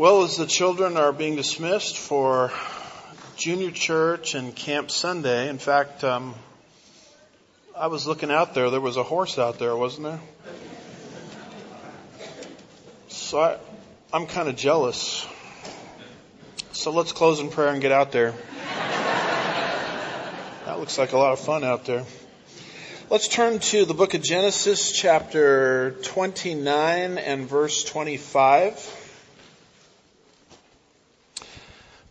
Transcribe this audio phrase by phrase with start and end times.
[0.00, 2.50] Well, as the children are being dismissed for
[3.36, 6.34] junior church and camp Sunday, in fact, um,
[7.76, 8.70] I was looking out there.
[8.70, 10.20] There was a horse out there, wasn't there?
[13.08, 13.58] So I,
[14.10, 15.26] I'm kind of jealous.
[16.72, 18.32] So let's close in prayer and get out there.
[20.64, 22.06] That looks like a lot of fun out there.
[23.10, 28.96] Let's turn to the book of Genesis chapter 29 and verse 25.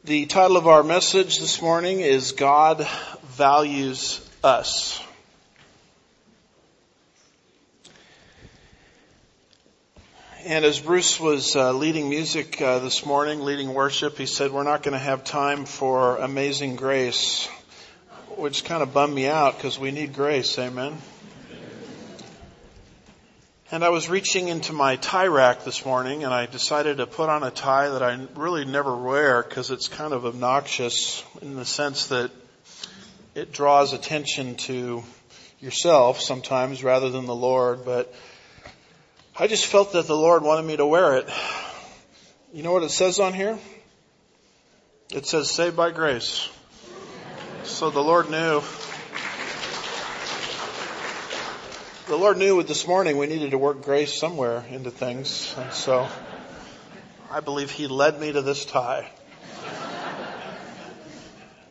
[0.09, 2.87] The title of our message this morning is God
[3.25, 4.99] Values Us.
[10.47, 14.63] And as Bruce was uh, leading music uh, this morning, leading worship, he said, we're
[14.63, 17.47] not going to have time for amazing grace,
[18.35, 20.57] which kind of bummed me out because we need grace.
[20.57, 20.97] Amen.
[23.71, 27.29] And I was reaching into my tie rack this morning and I decided to put
[27.29, 31.65] on a tie that I really never wear because it's kind of obnoxious in the
[31.65, 32.31] sense that
[33.35, 35.03] it draws attention to
[35.59, 38.11] yourself sometimes rather than the Lord, but
[39.37, 41.29] I just felt that the Lord wanted me to wear it.
[42.51, 43.59] You know what it says on here?
[45.13, 46.49] It says saved by grace.
[47.65, 48.61] So the Lord knew
[52.09, 55.53] the Lord knew with this morning we needed to work grace somewhere into things.
[55.55, 56.07] And so
[57.29, 59.07] I believe He led me to this tie.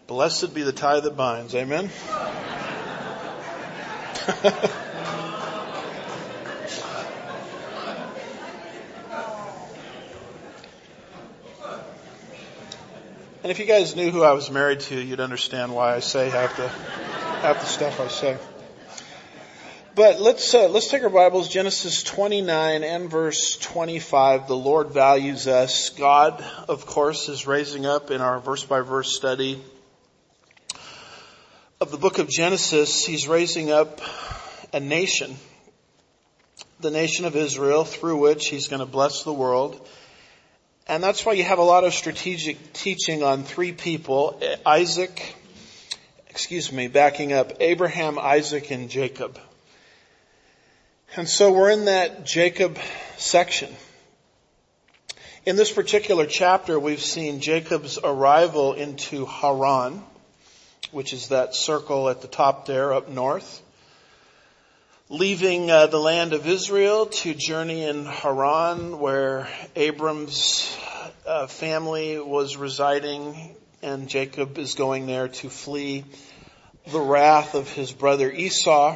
[0.06, 1.56] Blessed be the tie that binds.
[1.56, 1.90] Amen.
[13.42, 16.30] and if you guys knew who I was married to, you'd understand why I say
[16.30, 18.38] half the, half the stuff I say.
[19.98, 24.46] But let's uh, let's take our Bibles, Genesis 29 and verse 25.
[24.46, 25.88] The Lord values us.
[25.88, 29.60] God, of course, is raising up in our verse by verse study
[31.80, 33.04] of the book of Genesis.
[33.04, 34.00] He's raising up
[34.72, 35.34] a nation,
[36.78, 39.84] the nation of Israel, through which He's going to bless the world.
[40.86, 45.34] And that's why you have a lot of strategic teaching on three people: Isaac,
[46.30, 49.40] excuse me, backing up, Abraham, Isaac, and Jacob.
[51.16, 52.78] And so we're in that Jacob
[53.16, 53.74] section.
[55.46, 60.02] In this particular chapter, we've seen Jacob's arrival into Haran,
[60.92, 63.62] which is that circle at the top there up north.
[65.08, 70.76] Leaving uh, the land of Israel to journey in Haran, where Abram's
[71.26, 76.04] uh, family was residing, and Jacob is going there to flee
[76.88, 78.94] the wrath of his brother Esau.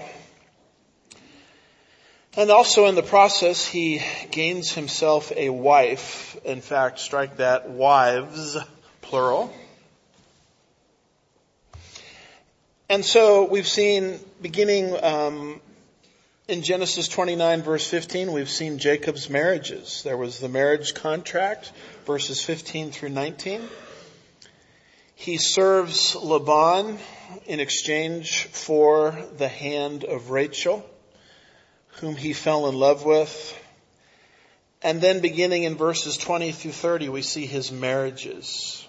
[2.34, 4.00] And also in the process, he
[4.31, 6.34] gains himself a wife.
[6.47, 8.56] In fact, strike that, wives,
[9.03, 9.53] plural.
[12.88, 15.60] And so we've seen, beginning um,
[16.48, 20.03] in Genesis 29 verse 15, we've seen Jacob's marriages.
[20.03, 21.70] There was the marriage contract,
[22.06, 23.60] verses 15 through 19.
[25.14, 26.99] He serves Laban
[27.44, 30.88] in exchange for the hand of Rachel
[32.01, 33.59] whom he fell in love with.
[34.83, 38.87] And then beginning in verses 20 through 30, we see his marriages.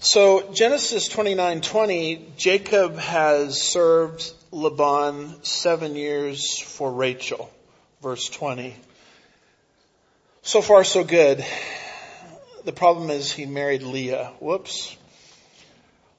[0.00, 7.48] So Genesis 29:20, Jacob has served Laban seven years for Rachel.
[8.02, 8.74] Verse 20.
[10.42, 11.44] So far so good.
[12.64, 14.32] The problem is he married Leah.
[14.40, 14.96] Whoops.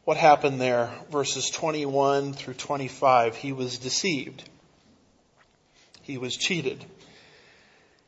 [0.06, 0.94] What happened there?
[1.12, 3.36] Verses 21 through 25.
[3.36, 4.44] He was deceived
[6.03, 6.86] he was cheated.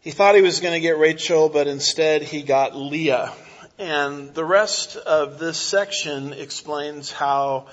[0.02, 3.34] He thought he was going to get Rachel, but instead he got Leah.
[3.80, 7.68] And the rest of this section explains how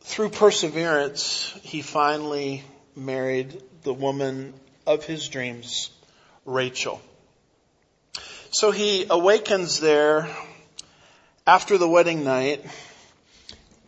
[0.00, 2.64] through perseverance he finally
[2.94, 4.54] married the woman
[4.86, 5.90] of his dreams,
[6.44, 7.00] Rachel.
[8.50, 10.28] So he awakens there
[11.46, 12.64] after the wedding night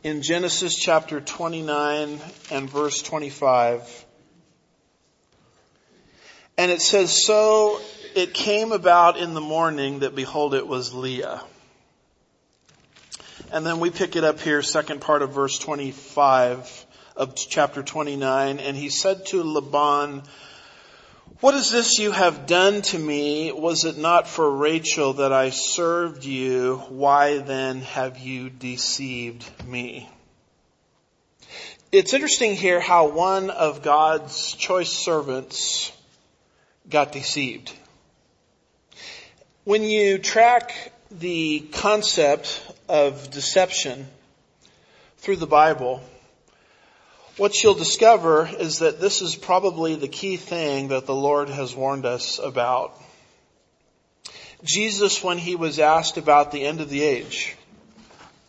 [0.03, 2.21] in Genesis chapter 29
[2.51, 4.04] and verse 25
[6.57, 7.81] and it says, so
[8.15, 11.43] it came about in the morning that behold it was Leah.
[13.51, 16.87] And then we pick it up here, second part of verse 25
[17.17, 18.59] of chapter 29.
[18.59, 20.23] And he said to Laban,
[21.41, 23.53] what is this you have done to me?
[23.53, 26.83] Was it not for Rachel that I served you?
[26.89, 30.09] Why then have you deceived me?
[31.93, 35.93] It's interesting here how one of God's choice servants
[36.89, 37.73] got deceived.
[39.65, 44.07] When you track the concept of deception
[45.19, 46.03] through the Bible,
[47.37, 51.75] what you'll discover is that this is probably the key thing that the Lord has
[51.75, 53.01] warned us about.
[54.63, 57.57] Jesus, when he was asked about the end of the age,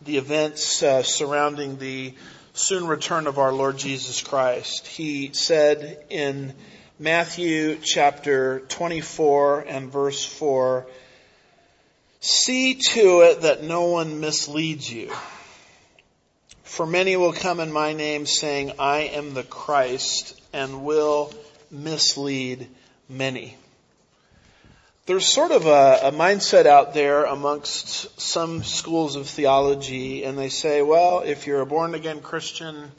[0.02, 2.14] the events uh, surrounding the
[2.52, 6.54] soon return of our Lord Jesus Christ, he said in
[6.98, 10.86] Matthew chapter 24 and verse 4,
[12.20, 15.12] See to it that no one misleads you.
[16.62, 21.34] For many will come in my name saying, I am the Christ, and will
[21.70, 22.66] mislead
[23.10, 23.58] many.
[25.04, 30.48] There's sort of a, a, mindset out there amongst some schools of theology, and they
[30.48, 32.90] say, well, if you're a born again Christian,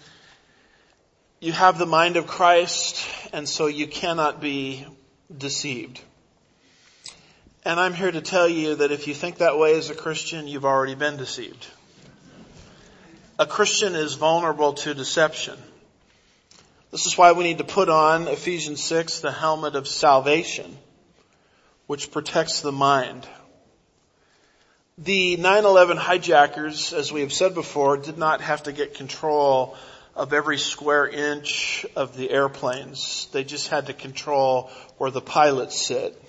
[1.39, 4.85] you have the mind of Christ, and so you cannot be
[5.35, 6.01] deceived.
[7.63, 10.47] And I'm here to tell you that if you think that way as a Christian,
[10.47, 11.67] you've already been deceived.
[13.37, 15.59] A Christian is vulnerable to deception.
[16.89, 20.75] This is why we need to put on Ephesians 6, the helmet of salvation,
[21.85, 23.27] which protects the mind.
[24.97, 29.77] The 9-11 hijackers, as we have said before, did not have to get control
[30.17, 33.27] of every square inch of the airplanes.
[33.31, 36.21] They just had to control where the pilots sit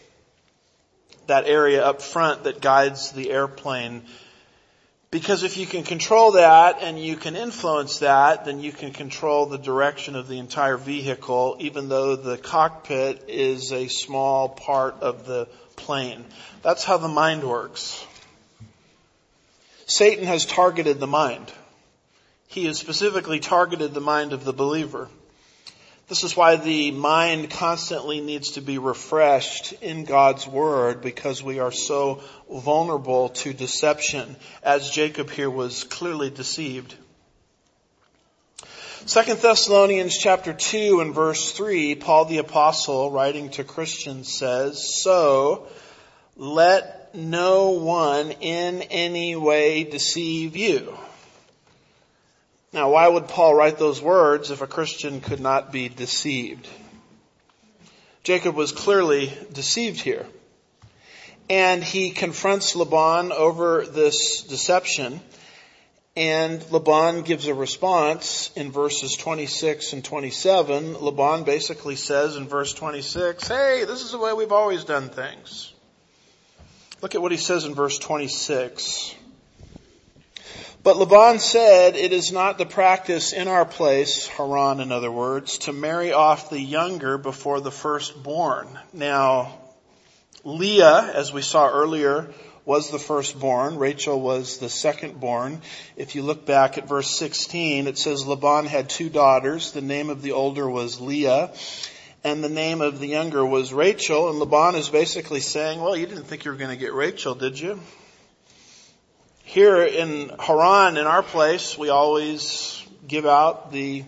[1.29, 4.03] that area up front that guides the airplane.
[5.11, 9.47] Because if you can control that and you can influence that, then you can control
[9.47, 15.25] the direction of the entire vehicle, even though the cockpit is a small part of
[15.25, 16.25] the plane.
[16.63, 18.05] That's how the mind works.
[19.87, 21.51] Satan has targeted the mind.
[22.49, 25.09] He has specifically targeted the mind of the believer.
[26.09, 31.59] This is why the mind constantly needs to be refreshed in God's Word because we
[31.59, 36.95] are so vulnerable to deception as Jacob here was clearly deceived.
[39.05, 45.69] Second Thessalonians chapter 2 and verse 3, Paul the apostle writing to Christians says, So
[46.37, 50.97] let no one in any way deceive you.
[52.73, 56.69] Now, why would Paul write those words if a Christian could not be deceived?
[58.23, 60.27] Jacob was clearly deceived here.
[61.49, 65.21] And he confronts Laban over this deception.
[66.15, 71.01] And Laban gives a response in verses 26 and 27.
[71.01, 75.73] Laban basically says in verse 26, hey, this is the way we've always done things.
[77.01, 79.15] Look at what he says in verse 26.
[80.83, 85.59] But Laban said, it is not the practice in our place, Haran in other words,
[85.59, 88.69] to marry off the younger before the firstborn.
[88.93, 89.59] Now,
[90.45, 92.33] Leah, as we saw earlier,
[92.65, 93.77] was the firstborn.
[93.77, 95.61] Rachel was the secondborn.
[95.97, 99.73] If you look back at verse 16, it says Laban had two daughters.
[99.73, 101.51] The name of the older was Leah
[102.25, 104.29] and the name of the younger was Rachel.
[104.29, 107.35] And Laban is basically saying, well, you didn't think you were going to get Rachel,
[107.35, 107.81] did you?
[109.49, 114.05] Here in Haran, in our place, we always give out the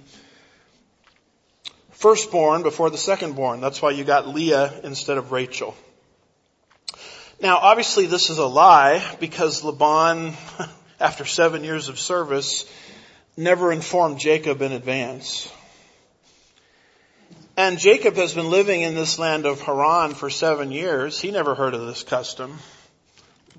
[1.93, 3.63] firstborn before the secondborn.
[3.63, 5.75] That's why you got Leah instead of Rachel.
[7.41, 10.35] Now, obviously this is a lie because Laban,
[11.01, 12.71] after seven years of service,
[13.35, 15.51] never informed Jacob in advance.
[17.57, 21.19] And Jacob has been living in this land of Haran for seven years.
[21.19, 22.59] He never heard of this custom.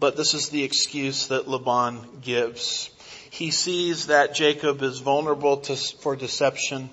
[0.02, 2.90] But this is the excuse that Laban gives.
[3.30, 6.90] He sees that Jacob is vulnerable to, for deception.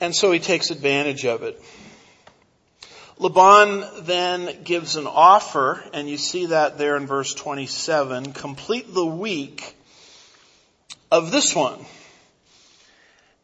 [0.00, 1.60] And so he takes advantage of it.
[3.18, 9.04] Laban then gives an offer, and you see that there in verse 27, complete the
[9.04, 9.74] week
[11.10, 11.84] of this one.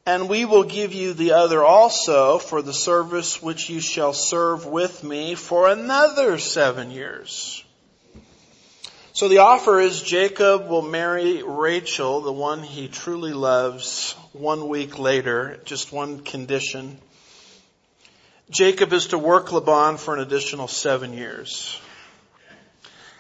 [0.07, 4.67] And we will give you the other also for the service which you shall serve
[4.67, 7.64] with me for another seven years.
[9.15, 14.99] So the offer is Jacob will marry Rachel, the one he truly loves, one week
[14.99, 16.99] later, just one condition.
[18.51, 21.81] Jacob is to work Laban for an additional seven years.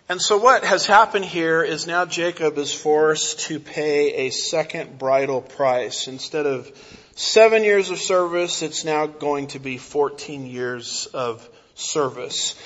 [0.08, 4.98] And so what has happened here is now Jacob is forced to pay a second
[4.98, 6.08] bridal price.
[6.08, 6.72] Instead of
[7.14, 12.56] seven years of service, it's now going to be 14 years of service.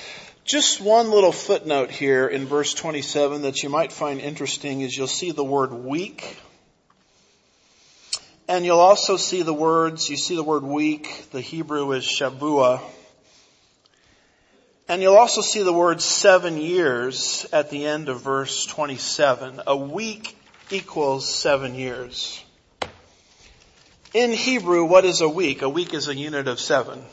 [0.49, 5.05] Just one little footnote here in verse 27 that you might find interesting is you'll
[5.05, 6.39] see the word week.
[8.47, 12.81] And you'll also see the words, you see the word week, the Hebrew is shavua.
[14.87, 19.61] And you'll also see the word seven years at the end of verse 27.
[19.67, 20.35] A week
[20.71, 22.43] equals seven years.
[24.15, 25.61] In Hebrew, what is a week?
[25.61, 27.05] A week is a unit of seven.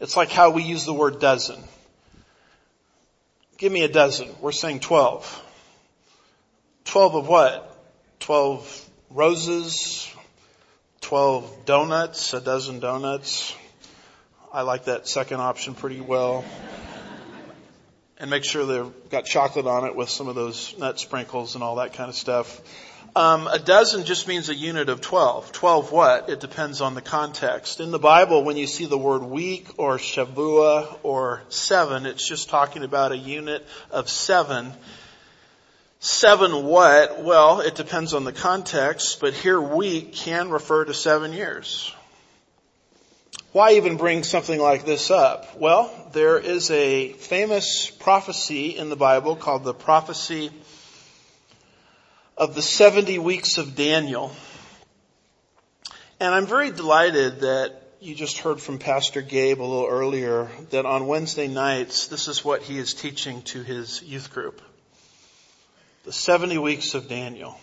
[0.00, 1.62] It's like how we use the word dozen.
[3.56, 4.28] Give me a dozen.
[4.40, 5.44] We're saying 12.
[6.84, 7.76] 12 of what?
[8.20, 10.08] 12 roses,
[11.00, 13.54] 12 donuts, a dozen donuts.
[14.52, 16.44] I like that second option pretty well.
[18.18, 21.64] And make sure they've got chocolate on it with some of those nut sprinkles and
[21.64, 22.60] all that kind of stuff.
[23.16, 25.52] Um, a dozen just means a unit of 12.
[25.52, 26.28] 12 what?
[26.28, 27.80] It depends on the context.
[27.80, 32.48] In the Bible, when you see the word week or Shavua or seven, it's just
[32.48, 34.72] talking about a unit of seven.
[36.00, 37.22] Seven what?
[37.22, 41.92] Well, it depends on the context, but here week can refer to seven years.
[43.52, 45.58] Why even bring something like this up?
[45.58, 50.52] Well, there is a famous prophecy in the Bible called the prophecy
[52.38, 54.30] of the 70 weeks of Daniel.
[56.20, 60.86] And I'm very delighted that you just heard from Pastor Gabe a little earlier that
[60.86, 64.62] on Wednesday nights, this is what he is teaching to his youth group.
[66.04, 67.58] The 70 weeks of Daniel.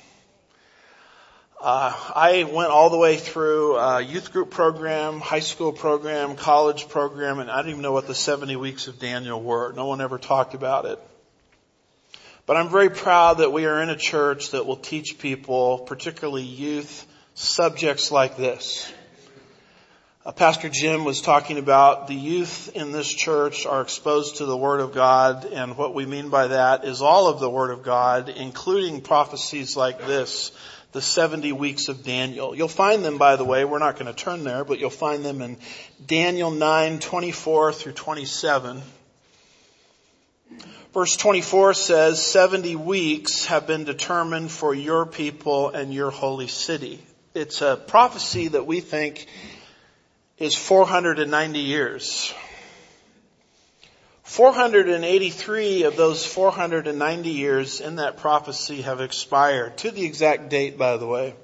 [1.62, 6.90] Uh, I went all the way through a youth group program, high school program, college
[6.90, 9.72] program, and I didn't even know what the 70 weeks of Daniel were.
[9.72, 11.00] No one ever talked about it.
[12.46, 16.44] But I'm very proud that we are in a church that will teach people, particularly
[16.44, 18.92] youth, subjects like this.
[20.24, 24.56] Uh, Pastor Jim was talking about the youth in this church are exposed to the
[24.56, 27.82] Word of God, and what we mean by that is all of the Word of
[27.82, 30.52] God, including prophecies like this,
[30.92, 32.56] the 70 weeks of Daniel.
[32.56, 35.26] You'll find them, by the way, we're not going to turn there, but you'll find
[35.26, 35.58] them in
[36.06, 38.84] Daniel 9, 24 through 27.
[40.96, 47.02] Verse 24 says, 70 weeks have been determined for your people and your holy city.
[47.34, 49.28] It's a prophecy that we think
[50.38, 52.34] is 490 years.
[54.24, 60.96] 483 of those 490 years in that prophecy have expired, to the exact date, by
[60.96, 61.36] the way.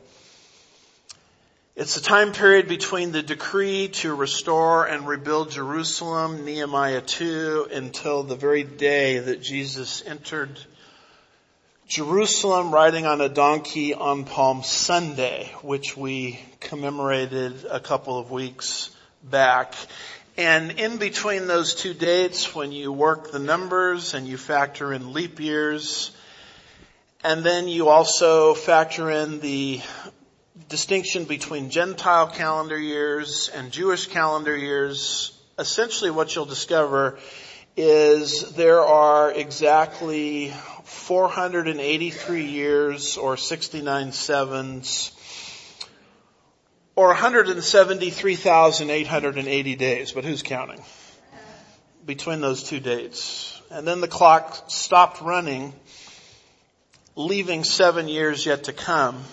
[1.73, 8.23] It's the time period between the decree to restore and rebuild Jerusalem, Nehemiah 2, until
[8.23, 10.59] the very day that Jesus entered
[11.87, 18.93] Jerusalem riding on a donkey on Palm Sunday, which we commemorated a couple of weeks
[19.23, 19.73] back.
[20.35, 25.13] And in between those two dates, when you work the numbers and you factor in
[25.13, 26.11] leap years,
[27.23, 29.79] and then you also factor in the
[30.69, 37.17] distinction between Gentile calendar years and Jewish calendar years, essentially what you'll discover
[37.77, 40.53] is there are exactly
[40.83, 45.13] 483 years or 69 sevens
[46.95, 50.83] or 173,880 days, but who's counting?
[52.05, 53.59] Between those two dates.
[53.71, 55.73] And then the clock stopped running,
[57.15, 59.23] leaving seven years yet to come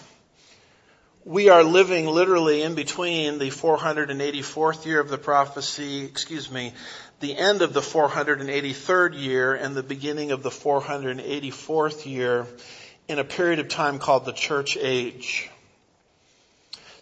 [1.28, 6.72] we are living literally in between the 484th year of the prophecy, excuse me,
[7.20, 12.46] the end of the 483rd year and the beginning of the 484th year
[13.08, 15.50] in a period of time called the church age.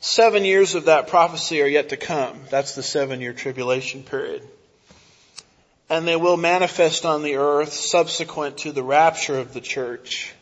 [0.01, 2.37] Seven years of that prophecy are yet to come.
[2.51, 4.43] That's the seven year tribulation period.
[5.89, 10.35] And they will manifest on the earth subsequent to the rapture of the church.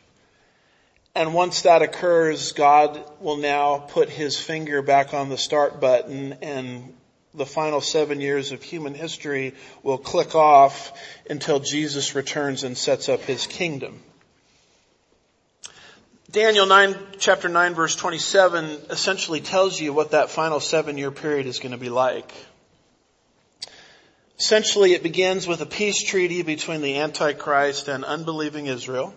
[1.16, 6.38] And once that occurs, God will now put his finger back on the start button
[6.42, 6.92] and
[7.35, 10.92] the final seven years of human history will click off
[11.28, 14.00] until Jesus returns and sets up his kingdom.
[16.30, 21.47] Daniel 9, chapter 9 verse 27 essentially tells you what that final seven year period
[21.47, 22.33] is going to be like.
[24.38, 29.14] Essentially it begins with a peace treaty between the Antichrist and unbelieving Israel.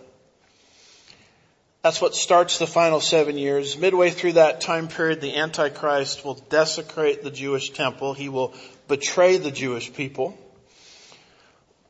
[1.82, 3.78] That's what starts the final seven years.
[3.78, 8.14] Midway through that time period, the Antichrist will desecrate the Jewish temple.
[8.14, 8.52] He will
[8.88, 10.36] betray the Jewish people.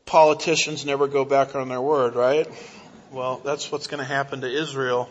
[0.05, 2.47] Politicians never go back on their word, right?
[3.11, 5.09] Well, that's what's going to happen to Israel.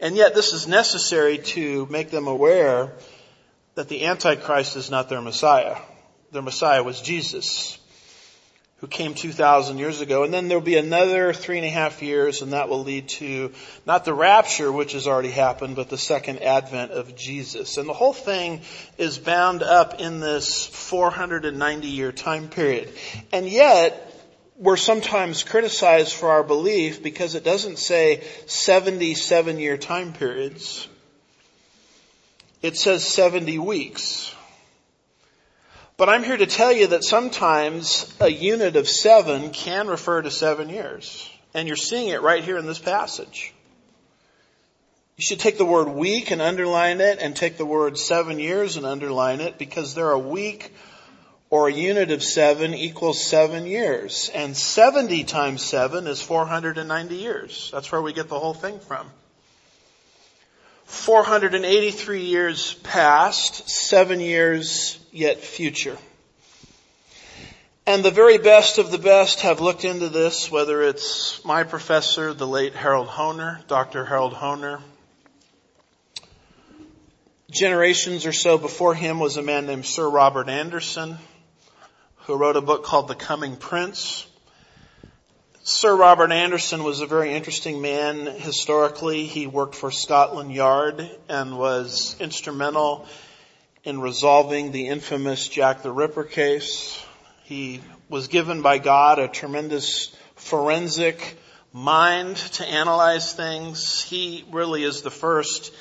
[0.00, 2.92] And yet this is necessary to make them aware
[3.74, 5.76] that the Antichrist is not their Messiah.
[6.32, 7.78] Their Messiah was Jesus
[8.84, 10.24] who came 2,000 years ago.
[10.24, 13.50] And then there'll be another three and a half years and that will lead to
[13.86, 17.78] not the rapture, which has already happened, but the second advent of Jesus.
[17.78, 18.60] And the whole thing
[18.98, 22.92] is bound up in this 490 year time period.
[23.32, 24.12] And yet,
[24.58, 30.86] we're sometimes criticized for our belief because it doesn't say 77 year time periods.
[32.60, 34.34] It says 70 weeks.
[35.96, 40.30] But I'm here to tell you that sometimes a unit of seven can refer to
[40.30, 41.30] seven years.
[41.54, 43.54] And you're seeing it right here in this passage.
[45.16, 48.76] You should take the word week and underline it and take the word seven years
[48.76, 50.72] and underline it because there are a week
[51.48, 54.28] or a unit of seven equals seven years.
[54.34, 57.70] And 70 times seven is 490 years.
[57.72, 59.08] That's where we get the whole thing from.
[60.84, 65.98] 483 years past, seven years yet future.
[67.86, 72.32] And the very best of the best have looked into this, whether it's my professor,
[72.32, 74.06] the late Harold Hoehner, Dr.
[74.06, 74.80] Harold Hoehner.
[77.50, 81.18] Generations or so before him was a man named Sir Robert Anderson,
[82.20, 84.26] who wrote a book called The Coming Prince.
[85.66, 89.24] Sir Robert Anderson was a very interesting man historically.
[89.24, 93.06] He worked for Scotland Yard and was instrumental
[93.82, 97.02] in resolving the infamous Jack the Ripper case.
[97.44, 97.80] He
[98.10, 101.38] was given by God a tremendous forensic
[101.72, 104.02] mind to analyze things.
[104.02, 105.72] He really is the first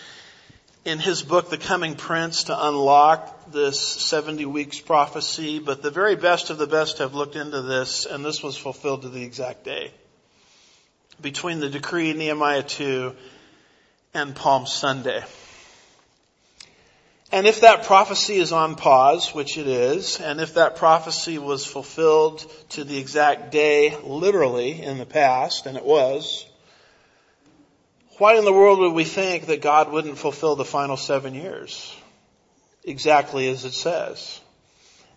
[0.86, 6.16] in his book, The Coming Prince, to unlock this 70 weeks prophecy, but the very
[6.16, 9.64] best of the best have looked into this, and this was fulfilled to the exact
[9.64, 9.92] day.
[11.22, 13.16] Between the decree in Nehemiah 2
[14.14, 15.24] and Palm Sunday.
[17.32, 21.66] And if that prophecy is on pause, which it is, and if that prophecy was
[21.66, 26.46] fulfilled to the exact day, literally, in the past, and it was,
[28.18, 31.96] why in the world would we think that God wouldn't fulfill the final seven years?
[32.84, 34.40] Exactly as it says.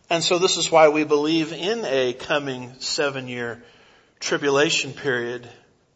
[0.09, 3.63] And so this is why we believe in a coming seven year
[4.21, 5.49] tribulation period,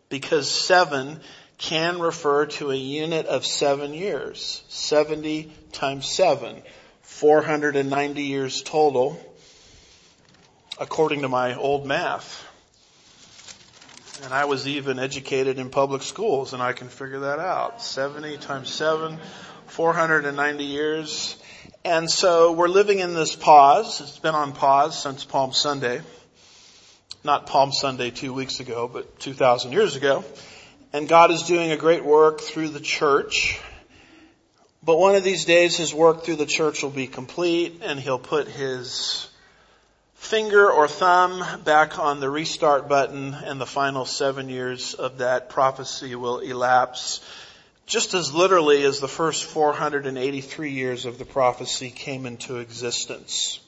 [0.09, 1.21] because seven
[1.59, 4.63] can refer to a unit of seven years.
[4.69, 6.63] 70 times seven.
[7.03, 9.21] 490 years total,
[10.79, 12.47] according to my old math.
[14.23, 17.81] And I was even educated in public schools and I can figure that out.
[17.81, 19.19] 70 times 7,
[19.67, 21.37] 490 years.
[21.87, 24.03] And so we're living in this pause.
[24.03, 26.03] It's been on pause since Palm Sunday.
[27.25, 30.23] Not Palm Sunday two weeks ago, but 2,000 years ago.
[30.93, 33.59] And God is doing a great work through the church.
[34.83, 38.19] But one of these days his work through the church will be complete and he'll
[38.19, 39.30] put his
[40.21, 45.49] finger or thumb back on the restart button and the final seven years of that
[45.49, 47.21] prophecy will elapse
[47.87, 53.61] just as literally as the first 483 years of the prophecy came into existence.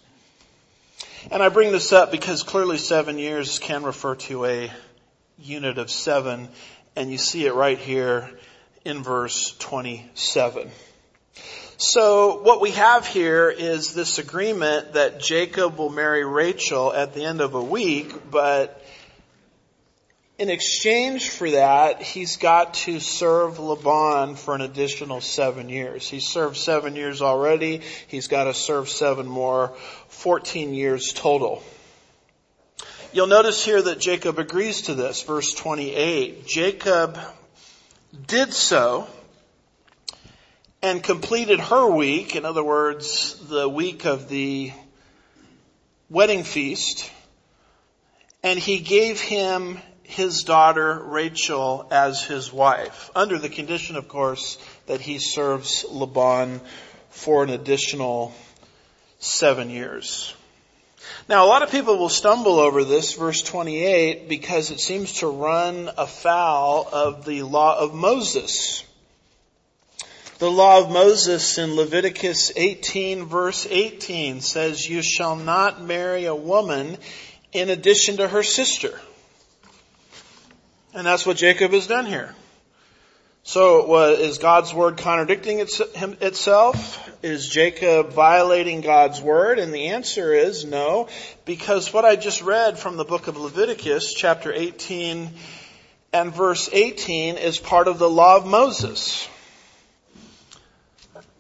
[1.31, 4.71] And I bring this up because clearly seven years can refer to a
[5.38, 6.49] unit of seven
[6.95, 8.31] and you see it right here
[8.85, 10.71] in verse 27.
[11.76, 17.24] So what we have here is this agreement that Jacob will marry Rachel at the
[17.24, 18.82] end of a week, but
[20.38, 26.08] in exchange for that, he's got to serve Laban for an additional seven years.
[26.08, 27.82] He's served seven years already.
[28.08, 29.74] He's got to serve seven more,
[30.08, 31.62] 14 years total.
[33.12, 36.46] You'll notice here that Jacob agrees to this, verse 28.
[36.46, 37.18] Jacob
[38.26, 39.06] did so
[40.83, 44.73] and completed her week, in other words, the week of the
[46.11, 47.11] wedding feast,
[48.42, 54.59] and he gave him his daughter Rachel as his wife, under the condition, of course,
[54.87, 56.61] that he serves Laban
[57.11, 58.35] for an additional
[59.21, 60.35] seven years.
[61.29, 65.29] Now, a lot of people will stumble over this, verse 28, because it seems to
[65.29, 68.85] run afoul of the law of Moses.
[70.42, 76.35] The law of Moses in Leviticus 18 verse 18 says, you shall not marry a
[76.35, 76.98] woman
[77.52, 79.00] in addition to her sister.
[80.94, 82.35] And that's what Jacob has done here.
[83.44, 87.09] So is God's word contradicting itself?
[87.22, 89.61] Is Jacob violating God's word?
[89.61, 91.09] And the answer is no,
[91.44, 95.31] because what I just read from the book of Leviticus, chapter 18
[96.12, 99.28] and verse 18 is part of the law of Moses.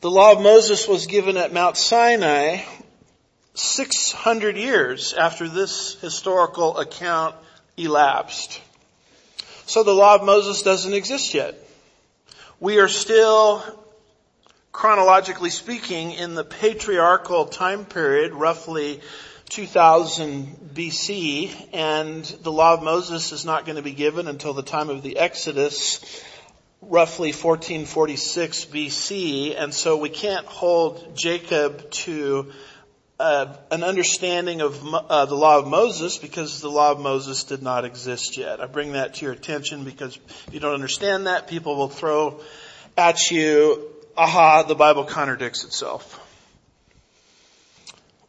[0.02, 2.62] The law of Moses was given at Mount Sinai,
[3.54, 7.36] 600 years after this historical account
[7.76, 8.60] elapsed.
[9.66, 11.54] So the law of Moses doesn't exist yet.
[12.58, 13.62] We are still,
[14.72, 19.02] chronologically speaking, in the patriarchal time period, roughly
[19.50, 24.64] 2000 BC, and the law of Moses is not going to be given until the
[24.64, 26.00] time of the Exodus,
[26.82, 32.52] roughly 1446 BC, and so we can't hold Jacob to
[33.20, 37.62] uh, an understanding of uh, the law of Moses because the law of Moses did
[37.62, 38.60] not exist yet.
[38.60, 40.18] I bring that to your attention because
[40.48, 42.40] if you don't understand that, people will throw
[42.96, 46.18] at you, aha, the Bible contradicts itself.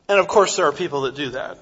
[0.07, 1.57] And of course there are people that do that.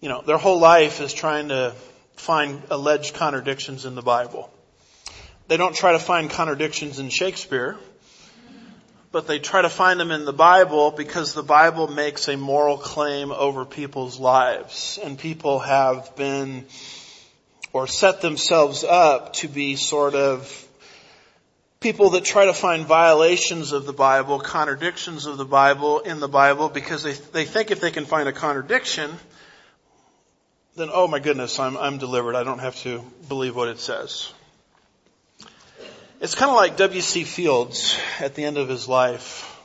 [0.00, 1.74] You know, their whole life is trying to
[2.14, 4.52] find alleged contradictions in the Bible.
[5.50, 7.76] They don't try to find contradictions in Shakespeare,
[9.10, 12.78] but they try to find them in the Bible because the Bible makes a moral
[12.78, 15.00] claim over people's lives.
[15.02, 16.66] And people have been
[17.72, 20.68] or set themselves up to be sort of
[21.80, 26.28] people that try to find violations of the Bible, contradictions of the Bible in the
[26.28, 29.10] Bible because they, they think if they can find a contradiction,
[30.76, 32.36] then oh my goodness, I'm, I'm delivered.
[32.36, 34.32] I don't have to believe what it says.
[36.20, 37.24] It's kind of like W.C.
[37.24, 39.58] Fields at the end of his life.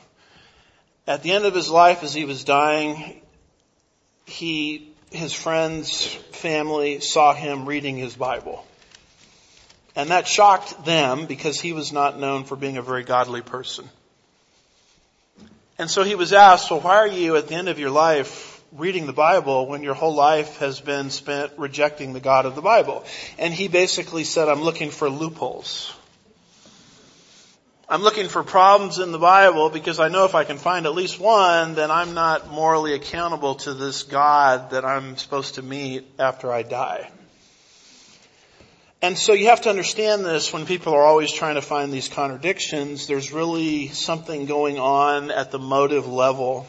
[1.06, 3.20] At the end of his life, as he was dying,
[4.24, 8.66] he, his friends, family saw him reading his Bible.
[9.94, 13.86] And that shocked them because he was not known for being a very godly person.
[15.78, 18.62] And so he was asked, well, why are you at the end of your life
[18.72, 22.62] reading the Bible when your whole life has been spent rejecting the God of the
[22.62, 23.04] Bible?
[23.38, 25.94] And he basically said, I'm looking for loopholes.
[27.88, 30.94] I'm looking for problems in the Bible because I know if I can find at
[30.96, 36.04] least one, then I'm not morally accountable to this God that I'm supposed to meet
[36.18, 37.08] after I die.
[39.00, 42.08] And so you have to understand this when people are always trying to find these
[42.08, 43.06] contradictions.
[43.06, 46.66] There's really something going on at the motive level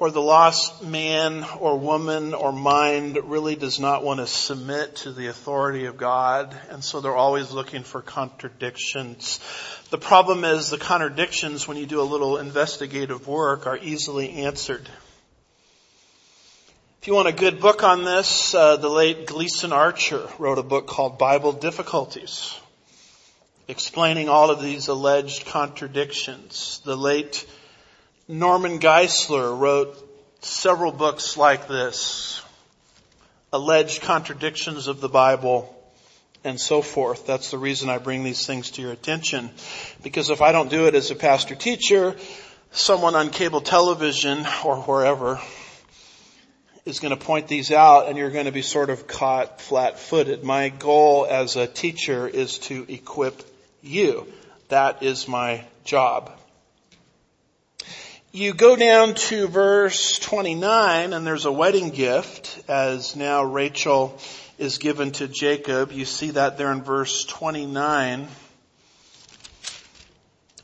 [0.00, 5.12] where the lost man or woman or mind really does not want to submit to
[5.12, 6.56] the authority of God.
[6.70, 9.40] And so they're always looking for contradictions.
[9.90, 14.88] The problem is the contradictions, when you do a little investigative work, are easily answered.
[17.02, 20.62] If you want a good book on this, uh, the late Gleason Archer wrote a
[20.62, 22.58] book called Bible Difficulties,
[23.68, 26.80] explaining all of these alleged contradictions.
[26.86, 27.46] The late
[28.30, 29.96] Norman Geisler wrote
[30.40, 32.40] several books like this,
[33.52, 35.76] alleged contradictions of the Bible,
[36.44, 37.26] and so forth.
[37.26, 39.50] That's the reason I bring these things to your attention.
[40.04, 42.14] Because if I don't do it as a pastor teacher,
[42.70, 45.40] someone on cable television or wherever
[46.86, 49.98] is going to point these out and you're going to be sort of caught flat
[49.98, 50.44] footed.
[50.44, 53.42] My goal as a teacher is to equip
[53.82, 54.32] you.
[54.68, 56.39] That is my job.
[58.32, 64.16] You go down to verse 29 and there's a wedding gift as now Rachel
[64.56, 65.90] is given to Jacob.
[65.90, 68.28] You see that there in verse 29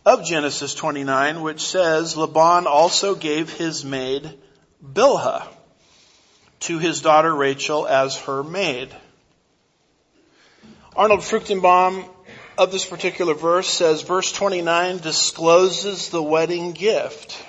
[0.04, 4.38] of Genesis 29, which says, Laban also gave his maid
[4.80, 5.44] Bilhah
[6.60, 8.94] to his daughter Rachel as her maid.
[10.94, 12.08] Arnold Fruchtenbaum
[12.56, 17.42] of this particular verse says verse 29 discloses the wedding gift.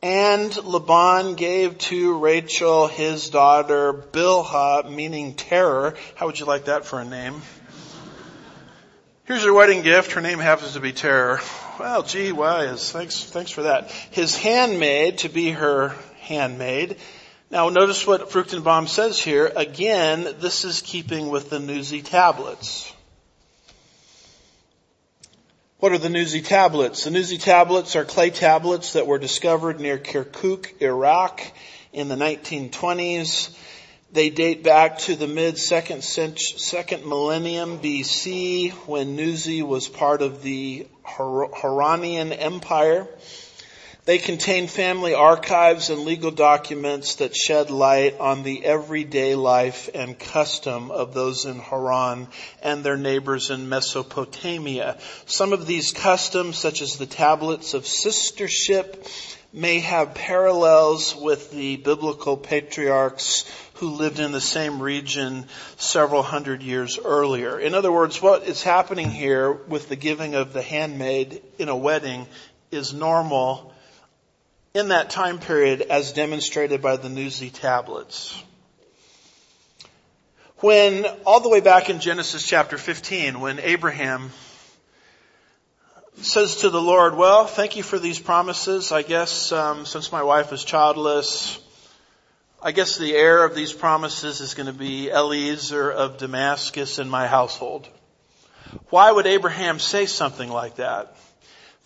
[0.00, 5.96] And Laban gave to Rachel his daughter Bilhah, meaning terror.
[6.14, 7.42] How would you like that for a name?
[9.24, 10.12] Here's your wedding gift.
[10.12, 11.40] Her name happens to be Terror.
[11.78, 12.90] Well, gee whiz.
[12.92, 13.90] Thanks, thanks for that.
[14.10, 16.96] His handmaid to be her handmaid.
[17.50, 19.52] Now notice what Fruchtenbaum says here.
[19.54, 22.92] Again, this is keeping with the Nuzi tablets.
[25.80, 27.04] What are the Nuzi tablets?
[27.04, 31.40] The Nuzi tablets are clay tablets that were discovered near Kirkuk, Iraq
[31.92, 33.56] in the 1920s.
[34.10, 40.42] They date back to the mid second second millennium BC when Nuzi was part of
[40.42, 43.06] the Hurrian Empire.
[44.08, 50.18] They contain family archives and legal documents that shed light on the everyday life and
[50.18, 52.28] custom of those in Haran
[52.62, 54.96] and their neighbors in Mesopotamia.
[55.26, 59.06] Some of these customs, such as the tablets of sistership,
[59.52, 63.44] may have parallels with the biblical patriarchs
[63.74, 65.44] who lived in the same region
[65.76, 67.60] several hundred years earlier.
[67.60, 71.76] In other words, what is happening here with the giving of the handmaid in a
[71.76, 72.26] wedding
[72.70, 73.74] is normal
[74.78, 78.42] in that time period as demonstrated by the Nuzi tablets.
[80.58, 84.30] When, all the way back in Genesis chapter 15, when Abraham
[86.16, 88.90] says to the Lord, well, thank you for these promises.
[88.92, 91.60] I guess, um, since my wife is childless,
[92.62, 97.08] I guess the heir of these promises is going to be Eliezer of Damascus in
[97.08, 97.88] my household.
[98.90, 101.16] Why would Abraham say something like that?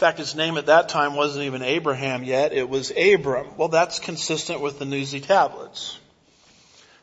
[0.02, 2.52] In fact, his name at that time wasn't even Abraham yet.
[2.52, 3.46] It was Abram.
[3.56, 5.96] Well, that's consistent with the Nuzi tablets.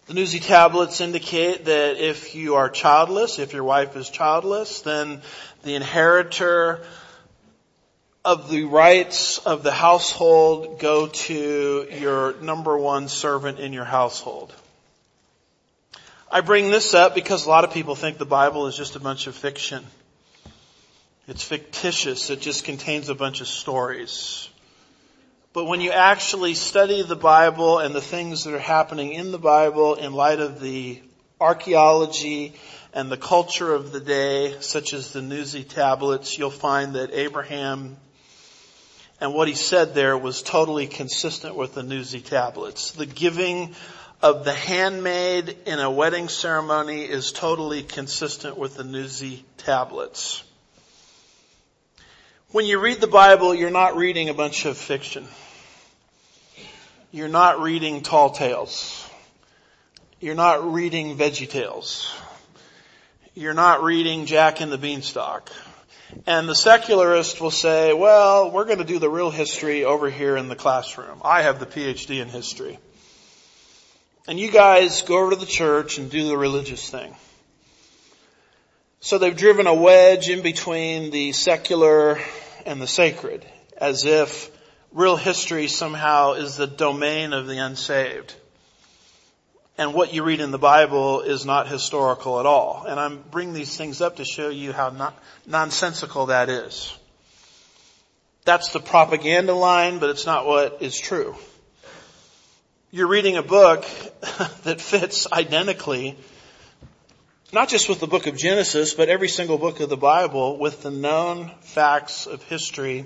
[0.07, 5.21] The Nuzi tablets indicate that if you are childless, if your wife is childless, then
[5.63, 6.81] the inheritor
[8.25, 14.53] of the rights of the household go to your number one servant in your household.
[16.29, 18.99] I bring this up because a lot of people think the Bible is just a
[18.99, 19.85] bunch of fiction.
[21.29, 22.31] It's fictitious.
[22.31, 24.49] It just contains a bunch of stories.
[25.53, 29.37] But when you actually study the Bible and the things that are happening in the
[29.37, 30.99] Bible in light of the
[31.39, 32.55] archaeology
[32.93, 37.97] and the culture of the day, such as the Nuzi tablets, you'll find that Abraham
[39.21, 42.89] and what he said there was totally consistent with the Nuzi tablets.
[42.91, 43.75] The giving
[44.19, 50.43] of the handmaid in a wedding ceremony is totally consistent with the Nuzi tablets.
[52.51, 55.27] When you read the Bible, you're not reading a bunch of fiction.
[57.11, 59.07] You're not reading tall tales.
[60.19, 62.11] You're not reading veggie tales.
[63.35, 65.51] You're not reading Jack and the Beanstalk.
[66.25, 70.35] And the secularist will say, well, we're going to do the real history over here
[70.35, 71.21] in the classroom.
[71.23, 72.79] I have the PhD in history.
[74.27, 77.15] And you guys go over to the church and do the religious thing.
[79.01, 82.19] So they've driven a wedge in between the secular
[82.65, 83.45] and the sacred,
[83.77, 84.51] as if
[84.91, 88.35] real history somehow is the domain of the unsaved.
[89.77, 92.83] And what you read in the Bible is not historical at all.
[92.85, 95.13] And I'm bringing these things up to show you how
[95.47, 96.93] nonsensical that is.
[98.43, 101.37] That's the propaganda line, but it's not what is true.
[102.91, 103.83] You're reading a book
[104.63, 106.17] that fits identically
[107.51, 110.83] not just with the book of Genesis, but every single book of the Bible with
[110.83, 113.05] the known facts of history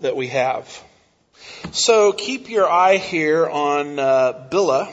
[0.00, 0.82] that we have.
[1.70, 4.90] So keep your eye here on uh, Bilhah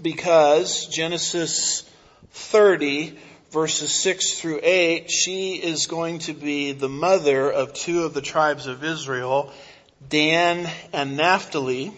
[0.00, 1.88] because Genesis
[2.30, 3.18] 30
[3.50, 8.20] verses 6 through 8, she is going to be the mother of two of the
[8.22, 9.52] tribes of Israel,
[10.08, 11.92] Dan and Naphtali.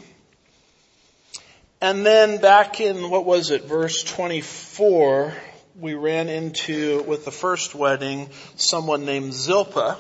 [1.81, 5.33] And then back in, what was it, verse 24,
[5.79, 9.97] we ran into, with the first wedding, someone named Zilpah.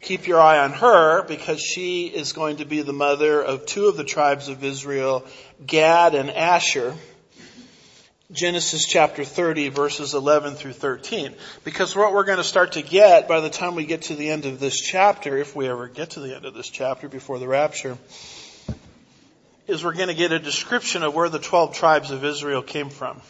[0.00, 3.86] Keep your eye on her because she is going to be the mother of two
[3.86, 5.24] of the tribes of Israel,
[5.64, 6.94] Gad and Asher.
[8.32, 11.34] Genesis chapter 30 verses 11 through 13.
[11.62, 14.30] Because what we're going to start to get by the time we get to the
[14.30, 17.38] end of this chapter, if we ever get to the end of this chapter before
[17.38, 17.96] the rapture,
[19.66, 22.90] is we're going to get a description of where the 12 tribes of Israel came
[22.90, 23.20] from.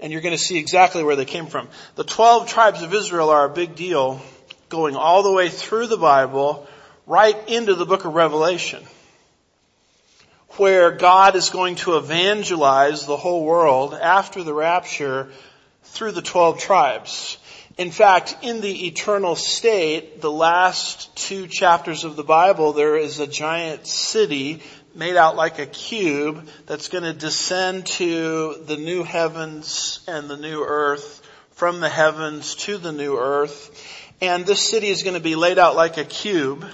[0.00, 1.68] And you're going to see exactly where they came from.
[1.96, 4.20] The 12 tribes of Israel are a big deal
[4.68, 6.66] going all the way through the Bible
[7.06, 8.84] right into the book of Revelation
[10.58, 15.30] where God is going to evangelize the whole world after the rapture
[15.84, 17.38] through the 12 tribes.
[17.76, 23.20] In fact, in the eternal state, the last two chapters of the Bible, there is
[23.20, 24.62] a giant city
[24.98, 30.36] made out like a cube that's going to descend to the new heavens and the
[30.36, 33.70] new earth, from the heavens to the new earth.
[34.20, 36.66] And this city is going to be laid out like a cube.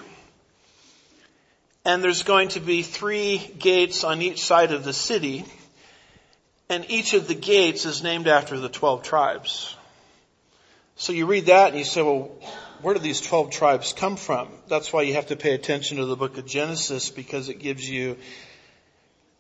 [1.85, 5.45] And there's going to be three gates on each side of the city.
[6.71, 9.77] And each of the gates is named after the 12 tribes.
[10.97, 12.31] So you read that and you say, well,
[12.85, 14.49] where do these 12 tribes come from?
[14.69, 17.89] That's why you have to pay attention to the book of Genesis because it gives
[17.89, 18.19] you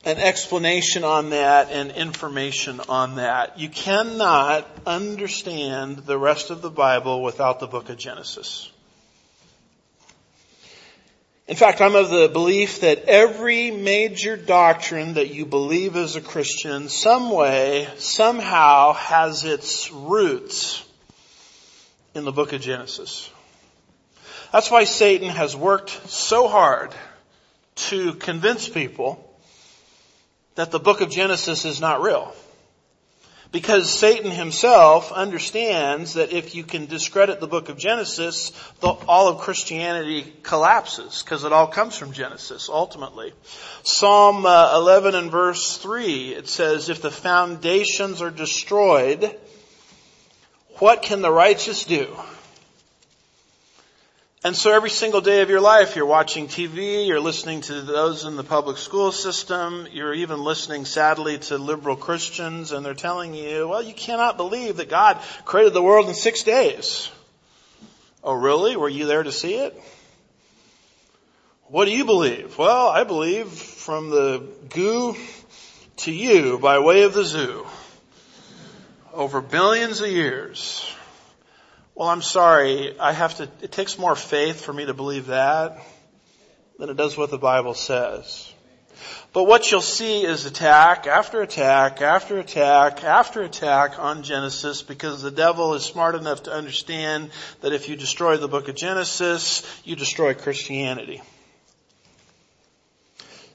[0.06, 3.58] an explanation on that and information on that.
[3.58, 8.70] You cannot understand the rest of the Bible without the book of Genesis.
[11.46, 16.22] In fact, I'm of the belief that every major doctrine that you believe as a
[16.22, 20.82] Christian, some way, somehow has its roots
[22.14, 23.30] in the book of Genesis.
[24.54, 26.94] That's why Satan has worked so hard
[27.90, 29.18] to convince people
[30.54, 32.32] that the book of Genesis is not real.
[33.50, 39.26] Because Satan himself understands that if you can discredit the book of Genesis, the, all
[39.26, 43.32] of Christianity collapses because it all comes from Genesis ultimately.
[43.82, 49.36] Psalm uh, 11 and verse 3, it says, if the foundations are destroyed,
[50.78, 52.16] what can the righteous do?
[54.44, 58.24] And so every single day of your life, you're watching TV, you're listening to those
[58.24, 63.32] in the public school system, you're even listening sadly to liberal Christians and they're telling
[63.32, 67.10] you, well, you cannot believe that God created the world in six days.
[68.22, 68.76] Oh really?
[68.76, 69.82] Were you there to see it?
[71.68, 72.58] What do you believe?
[72.58, 75.16] Well, I believe from the goo
[75.96, 77.66] to you by way of the zoo
[79.14, 80.94] over billions of years.
[81.94, 82.98] Well, I'm sorry.
[82.98, 85.78] I have to, it takes more faith for me to believe that
[86.78, 88.52] than it does what the Bible says.
[89.32, 95.22] But what you'll see is attack after attack after attack after attack on Genesis because
[95.22, 97.30] the devil is smart enough to understand
[97.60, 101.20] that if you destroy the book of Genesis, you destroy Christianity.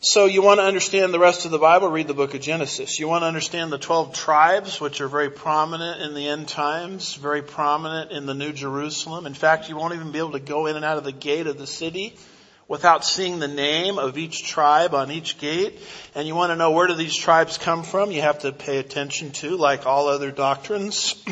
[0.01, 2.99] So you want to understand the rest of the Bible, read the book of Genesis.
[2.99, 7.15] You want to understand the 12 tribes, which are very prominent in the end times,
[7.15, 9.25] very prominent in the New Jerusalem.
[9.25, 11.47] In fact, you won't even be able to go in and out of the gate
[11.47, 12.15] of the city
[12.69, 15.77] without seeing the name of each tribe on each gate.
[16.15, 18.09] And you want to know where do these tribes come from?
[18.09, 21.21] You have to pay attention to, like all other doctrines,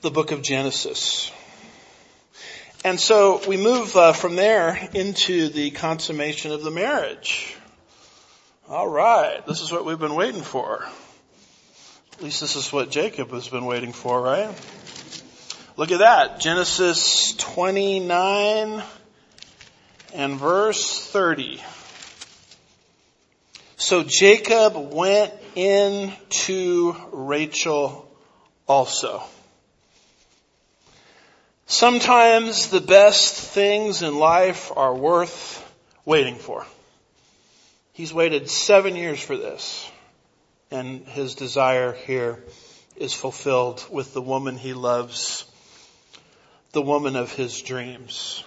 [0.00, 1.30] the book of Genesis.
[2.82, 7.54] And so we move uh, from there into the consummation of the marriage.
[8.70, 10.86] All right, this is what we've been waiting for.
[12.14, 14.48] At least this is what Jacob has been waiting for, right?
[15.76, 16.40] Look at that.
[16.40, 18.82] Genesis 29
[20.14, 21.62] and verse 30.
[23.76, 26.14] So Jacob went in
[26.46, 28.10] to Rachel
[28.66, 29.22] also.
[31.70, 35.64] Sometimes the best things in life are worth
[36.04, 36.66] waiting for.
[37.92, 39.88] He's waited seven years for this
[40.72, 42.42] and his desire here
[42.96, 45.44] is fulfilled with the woman he loves,
[46.72, 48.42] the woman of his dreams.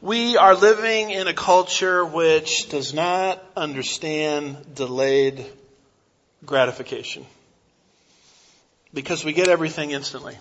[0.00, 5.44] We are living in a culture which does not understand delayed
[6.46, 7.26] gratification
[8.94, 10.36] because we get everything instantly.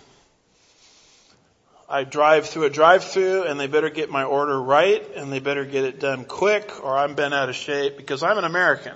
[1.91, 5.65] I drive through a drive-through and they better get my order right and they better
[5.65, 8.93] get it done quick or I'm bent out of shape because I'm an American.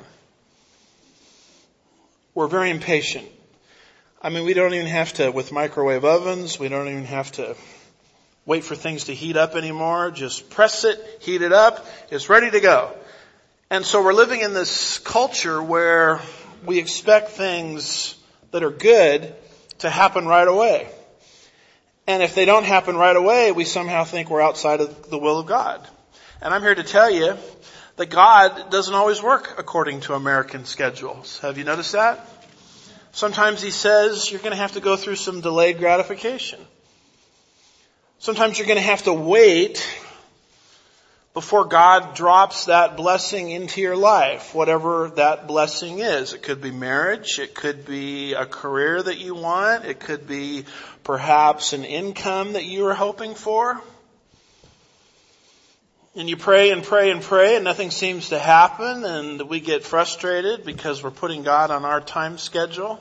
[2.33, 3.27] We're very impatient.
[4.21, 7.57] I mean, we don't even have to, with microwave ovens, we don't even have to
[8.45, 10.09] wait for things to heat up anymore.
[10.11, 12.95] Just press it, heat it up, it's ready to go.
[13.69, 16.21] And so we're living in this culture where
[16.65, 18.15] we expect things
[18.51, 19.35] that are good
[19.79, 20.87] to happen right away.
[22.07, 25.39] And if they don't happen right away, we somehow think we're outside of the will
[25.39, 25.85] of God.
[26.41, 27.35] And I'm here to tell you
[27.95, 31.39] that God doesn't always work according to American schedules.
[31.39, 32.27] Have you noticed that?
[33.11, 36.59] Sometimes He says you're going to have to go through some delayed gratification.
[38.19, 39.85] Sometimes you're going to have to wait
[41.35, 46.31] before God drops that blessing into your life, whatever that blessing is.
[46.31, 47.39] It could be marriage.
[47.39, 49.83] It could be a career that you want.
[49.83, 50.63] It could be
[51.03, 53.81] perhaps an income that you are hoping for.
[56.15, 59.83] And you pray and pray and pray and nothing seems to happen and we get
[59.83, 62.97] frustrated because we're putting God on our time schedule.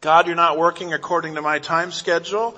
[0.00, 2.56] God, you're not working according to my time schedule.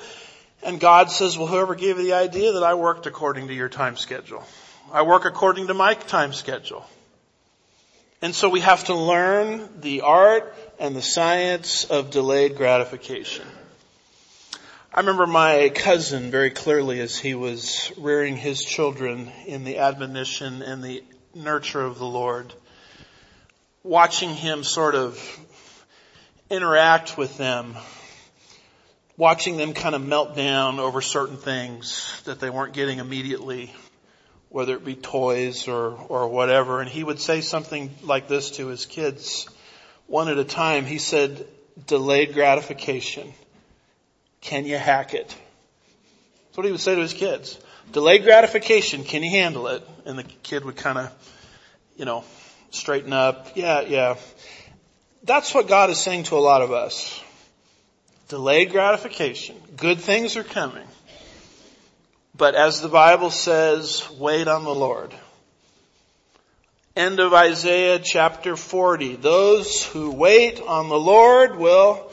[0.63, 3.71] And God says, well, whoever gave you the idea that I worked according to your
[3.71, 4.45] time schedule?
[4.91, 6.87] I work according to my time schedule.
[8.23, 13.45] And so we have to learn the art and the science of delayed gratification.
[14.93, 20.63] I remember my cousin very clearly as he was rearing his children in the admonition
[20.63, 22.55] and the nurture of the Lord,
[23.83, 25.21] watching him sort of
[26.49, 27.77] interact with them,
[29.19, 33.71] watching them kind of melt down over certain things that they weren't getting immediately
[34.51, 36.81] whether it be toys or, or whatever.
[36.81, 39.49] And he would say something like this to his kids
[40.07, 40.85] one at a time.
[40.85, 41.47] He said,
[41.87, 43.33] delayed gratification.
[44.41, 45.29] Can you hack it?
[45.29, 47.59] That's what he would say to his kids.
[47.93, 49.05] Delayed gratification.
[49.05, 49.87] Can you handle it?
[50.05, 51.13] And the kid would kind of,
[51.97, 52.25] you know,
[52.71, 53.57] straighten up.
[53.57, 54.17] Yeah, yeah.
[55.25, 57.23] That's what God is saying to a lot of us.
[58.29, 59.57] Delayed gratification.
[59.77, 60.87] Good things are coming.
[62.39, 65.13] But as the Bible says, wait on the Lord.
[66.95, 69.17] End of Isaiah chapter 40.
[69.17, 72.13] Those who wait on the Lord will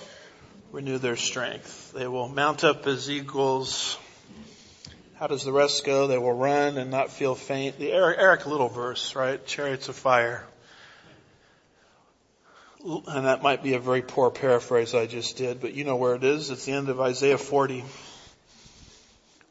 [0.72, 1.94] renew their strength.
[1.94, 4.00] They will mount up as eagles.
[5.14, 6.08] How does the rest go?
[6.08, 7.78] They will run and not feel faint.
[7.78, 9.46] The Eric, Liddell verse, right?
[9.46, 10.44] Chariots of fire.
[12.84, 16.16] And that might be a very poor paraphrase I just did, but you know where
[16.16, 16.50] it is.
[16.50, 17.86] It's the end of Isaiah 40.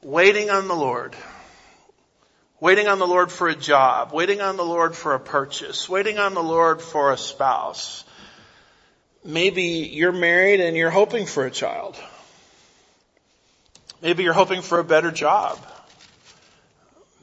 [0.04, 1.16] Waiting on the Lord
[2.64, 6.18] waiting on the Lord for a job, waiting on the Lord for a purchase, waiting
[6.18, 8.04] on the Lord for a spouse.
[9.22, 11.94] Maybe you're married and you're hoping for a child.
[14.00, 15.58] Maybe you're hoping for a better job.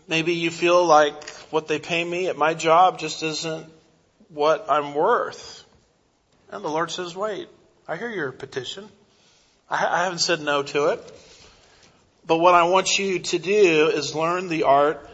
[0.08, 3.66] Maybe you feel like what they pay me at my job just isn't
[4.30, 5.64] what I'm worth.
[6.52, 7.50] And the Lord says, wait,
[7.88, 8.88] I hear your petition.
[9.68, 11.31] I haven't said no to it.
[12.32, 15.06] But what I want you to do is learn the art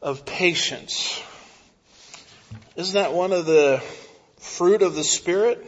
[0.00, 1.22] of patience.
[2.76, 3.82] Isn't that one of the
[4.38, 5.66] fruit of the Spirit?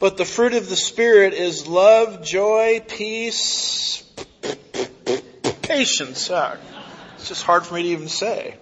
[0.00, 4.02] But the fruit of the Spirit is love, joy, peace,
[5.62, 6.28] patience.
[6.32, 6.56] Ah,
[7.14, 8.56] it's just hard for me to even say.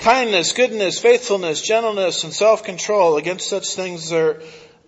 [0.00, 3.18] Kindness, goodness, faithfulness, gentleness, and self-control.
[3.18, 4.40] Against such things there,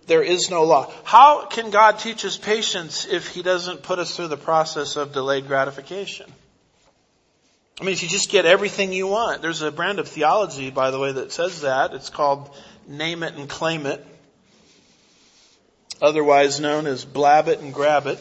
[0.07, 0.91] there is no law.
[1.03, 5.13] How can God teach us patience if He doesn't put us through the process of
[5.13, 6.31] delayed gratification?
[7.79, 10.91] I mean, if you just get everything you want, there's a brand of theology, by
[10.91, 11.93] the way, that says that.
[11.93, 12.55] It's called
[12.87, 14.05] name it and claim it.
[16.01, 18.19] Otherwise known as blab it and grab it.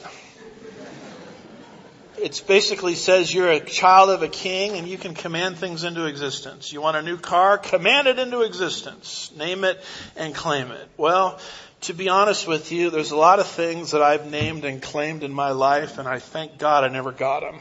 [2.16, 6.07] It basically says you're a child of a king and you can command things into
[6.07, 6.72] existence.
[6.72, 7.59] You want a new car?
[7.59, 9.32] Command it into existence.
[9.37, 9.82] Name it
[10.16, 10.89] and claim it.
[10.97, 11.41] Well,
[11.85, 15.22] to be honest with you, there's a lot of things that I've named and claimed
[15.22, 17.59] in my life and I thank God I never got them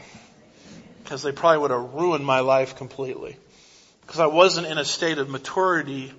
[1.02, 3.36] because they probably would have ruined my life completely.
[4.00, 6.10] Because I wasn't in a state of maturity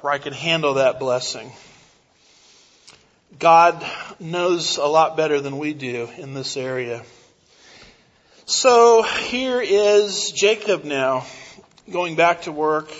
[0.00, 1.52] where I could handle that blessing.
[3.38, 3.84] God
[4.18, 7.02] knows a lot better than we do in this area.
[8.46, 11.26] So here is Jacob now
[11.90, 12.90] going back to work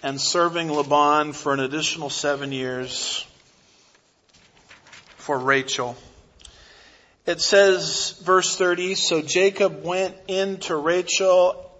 [0.00, 3.26] and serving Laban for an additional seven years
[5.22, 5.96] for Rachel.
[7.26, 11.70] It says, verse 30, so Jacob went in to Rachel,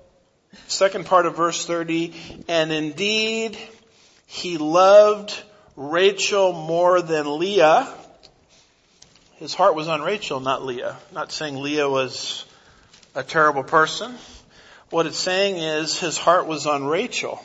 [0.69, 3.59] second part of verse 30, and indeed
[4.27, 5.37] he loved
[5.75, 7.93] Rachel more than Leah.
[9.39, 10.97] His heart was on Rachel, not Leah.
[11.11, 12.45] Not saying Leah was
[13.17, 14.15] a terrible person.
[14.91, 17.45] What it's saying is his heart was on Rachel.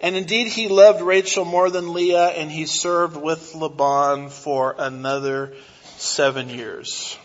[0.00, 5.54] And indeed he loved Rachel more than Leah and he served with Laban for another
[5.96, 7.18] seven years.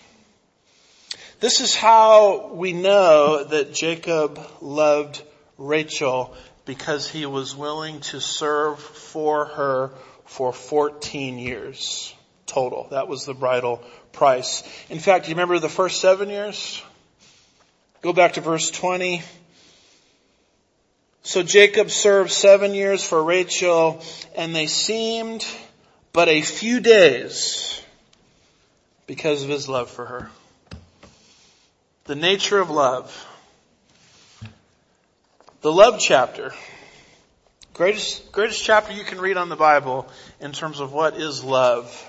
[1.40, 5.22] This is how we know that Jacob loved
[5.58, 9.92] Rachel because he was willing to serve for her
[10.26, 12.14] for 14 years
[12.46, 12.88] total.
[12.92, 14.64] That was the bridal price.
[14.90, 16.82] In fact, you remember the first seven years?
[18.02, 19.22] Go back to verse 20.
[21.24, 24.02] So Jacob served seven years for Rachel
[24.36, 25.46] and they seemed
[26.14, 27.82] but a few days
[29.08, 30.30] because of his love for her.
[32.06, 33.28] The nature of love.
[35.62, 36.54] The love chapter.
[37.74, 40.10] Greatest, greatest chapter you can read on the Bible
[40.40, 42.08] in terms of what is love.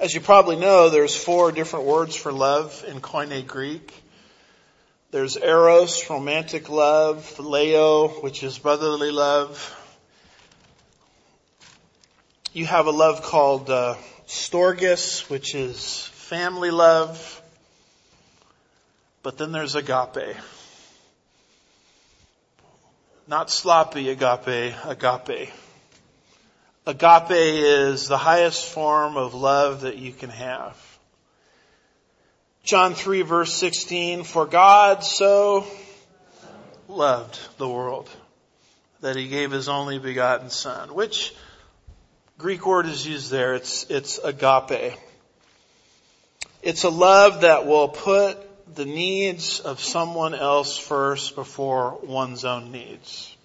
[0.00, 4.01] As you probably know, there's four different words for love in Koine Greek.
[5.12, 9.76] There's eros, romantic love, phileo, which is brotherly love.
[12.54, 13.96] You have a love called uh,
[14.26, 17.42] storgis, which is family love.
[19.22, 20.34] But then there's agape.
[23.26, 25.50] Not sloppy agape, agape.
[26.86, 30.91] Agape is the highest form of love that you can have.
[32.62, 35.66] John 3 verse 16, for God so
[36.88, 38.08] loved the world
[39.00, 41.34] that he gave his only begotten son, which
[42.38, 43.54] Greek word is used there.
[43.54, 44.94] It's, it's agape.
[46.62, 48.38] It's a love that will put
[48.76, 53.36] the needs of someone else first before one's own needs.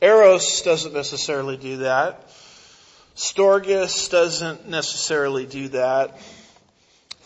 [0.00, 2.30] Eros doesn't necessarily do that.
[3.16, 6.18] Storgis doesn't necessarily do that.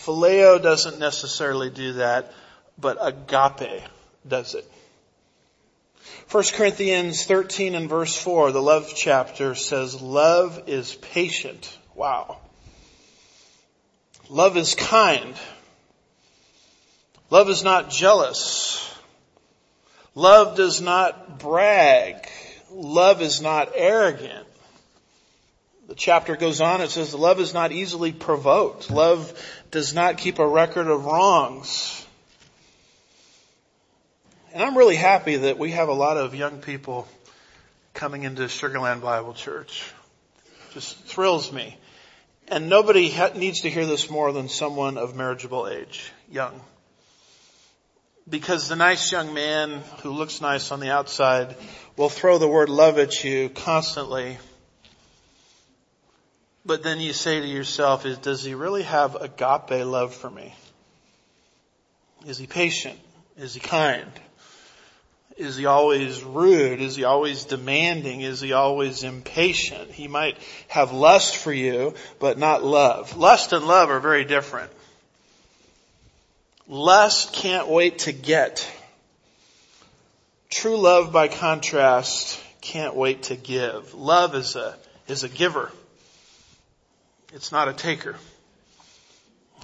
[0.05, 2.32] Phileo doesn't necessarily do that,
[2.78, 3.82] but agape
[4.26, 4.70] does it.
[6.30, 11.78] 1 Corinthians 13 and verse 4, the love chapter says, love is patient.
[11.94, 12.38] Wow.
[14.28, 15.34] Love is kind.
[17.30, 18.92] Love is not jealous.
[20.14, 22.28] Love does not brag.
[22.70, 24.46] Love is not arrogant.
[25.93, 28.90] The chapter goes on, it says, love is not easily provoked.
[28.90, 29.30] Love
[29.70, 32.07] does not keep a record of wrongs.
[34.55, 37.07] And I'm really happy that we have a lot of young people
[37.93, 39.84] coming into Sugar Land Bible Church.
[40.72, 41.76] Just thrills me.
[42.49, 46.59] And nobody ha- needs to hear this more than someone of marriageable age, young.
[48.26, 51.55] Because the nice young man who looks nice on the outside
[51.99, 54.38] will throw the word love at you constantly.
[56.64, 60.54] But then you say to yourself, is, does he really have agape love for me?
[62.26, 62.98] Is he patient?
[63.36, 64.10] Is he kind?
[65.36, 66.80] Is he always rude?
[66.80, 68.20] Is he always demanding?
[68.20, 69.90] Is he always impatient?
[69.90, 70.36] He might
[70.68, 73.16] have lust for you, but not love.
[73.16, 74.70] Lust and love are very different.
[76.68, 78.70] Lust can't wait to get.
[80.48, 83.94] True love, by contrast, can't wait to give.
[83.94, 84.76] Love is a,
[85.08, 85.72] is a giver.
[87.35, 88.16] It's not a taker.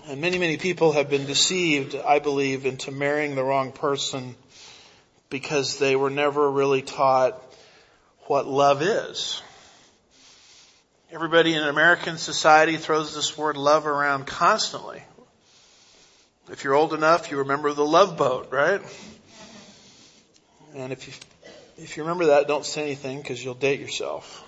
[0.07, 4.37] And many, many people have been deceived, I believe, into marrying the wrong person
[5.29, 7.39] because they were never really taught
[8.23, 9.43] what love is.
[11.13, 15.03] Everybody in American society throws this word love around constantly.
[16.51, 18.81] If you're old enough, you remember the love boat, right?
[20.75, 21.13] And if you,
[21.77, 24.48] if you remember that, don't say anything because you'll date yourself.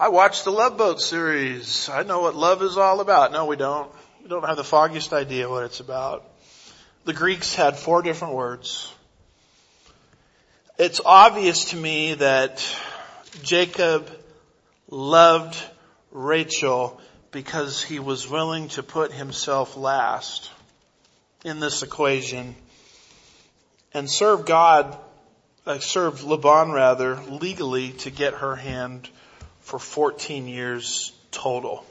[0.00, 1.88] I watched the Love Boat series.
[1.88, 3.32] I know what love is all about.
[3.32, 3.90] No, we don't.
[4.22, 6.24] We don't have the foggiest idea what it's about.
[7.04, 8.94] The Greeks had four different words.
[10.78, 12.64] It's obvious to me that
[13.42, 14.08] Jacob
[14.88, 15.60] loved
[16.12, 17.00] Rachel
[17.32, 20.48] because he was willing to put himself last
[21.44, 22.54] in this equation
[23.92, 24.96] and serve God,
[25.66, 29.08] uh, serve Laban rather, legally to get her hand
[29.68, 31.84] for 14 years total.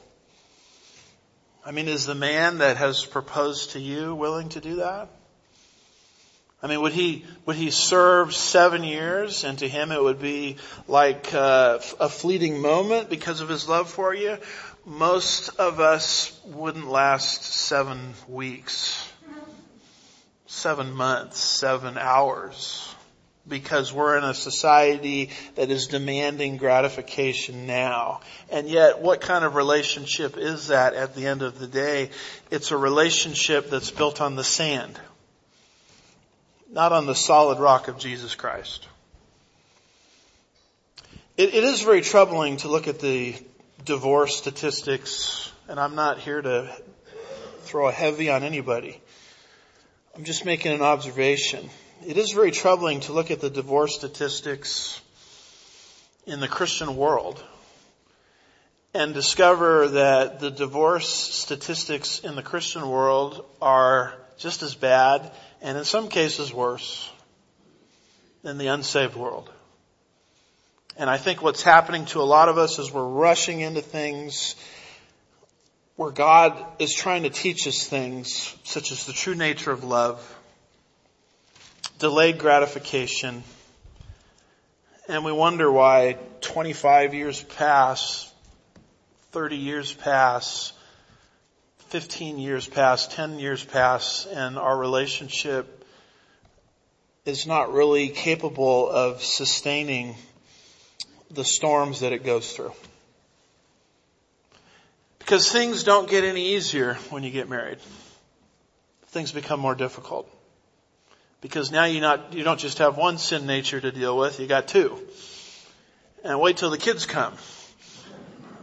[1.63, 5.09] I mean, is the man that has proposed to you willing to do that?
[6.63, 10.57] I mean, would he, would he serve seven years and to him it would be
[10.88, 14.39] like uh, a fleeting moment because of his love for you?
[14.84, 19.07] Most of us wouldn't last seven weeks,
[20.47, 22.95] seven months, seven hours
[23.47, 28.21] because we're in a society that is demanding gratification now.
[28.49, 32.09] And yet, what kind of relationship is that at the end of the day?
[32.51, 34.99] It's a relationship that's built on the sand
[36.71, 38.87] not on the solid rock of Jesus Christ.
[41.35, 43.35] It, it is very troubling to look at the
[43.85, 46.69] divorce statistics, and I'm not here to
[47.61, 48.99] throw a heavy on anybody.
[50.15, 51.69] I'm just making an observation.
[52.05, 55.01] It is very troubling to look at the divorce statistics
[56.25, 57.43] in the Christian world
[58.93, 65.31] and discover that the divorce statistics in the Christian world are just as bad
[65.61, 67.11] and in some cases worse
[68.43, 69.49] than the unsaved world.
[70.97, 74.55] And I think what's happening to a lot of us is we're rushing into things
[75.95, 80.36] where God is trying to teach us things such as the true nature of love,
[81.99, 83.43] delayed gratification,
[85.07, 88.31] and we wonder why 25 years pass,
[89.31, 90.73] 30 years pass,
[91.89, 95.85] 15 years pass, 10 years pass, and our relationship
[97.25, 100.15] is not really capable of sustaining
[101.31, 102.73] the storms that it goes through.
[105.19, 107.79] Because things don't get any easier when you get married.
[109.07, 110.29] Things become more difficult.
[111.47, 114.47] Because now you not, you don't just have one sin nature to deal with, you
[114.47, 114.99] got two.
[116.21, 117.33] And wait till the kids come.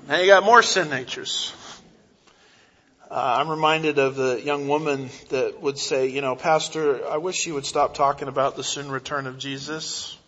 [0.06, 1.54] Now you got more sin natures.
[3.10, 7.46] Uh, I'm reminded of the young woman that would say, you know, Pastor, I wish
[7.46, 10.18] you would stop talking about the soon return of Jesus.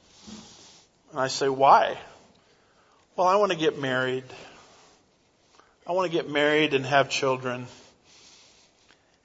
[1.10, 1.98] And I say, why?
[3.16, 4.24] Well, I want to get married.
[5.86, 7.66] I want to get married and have children.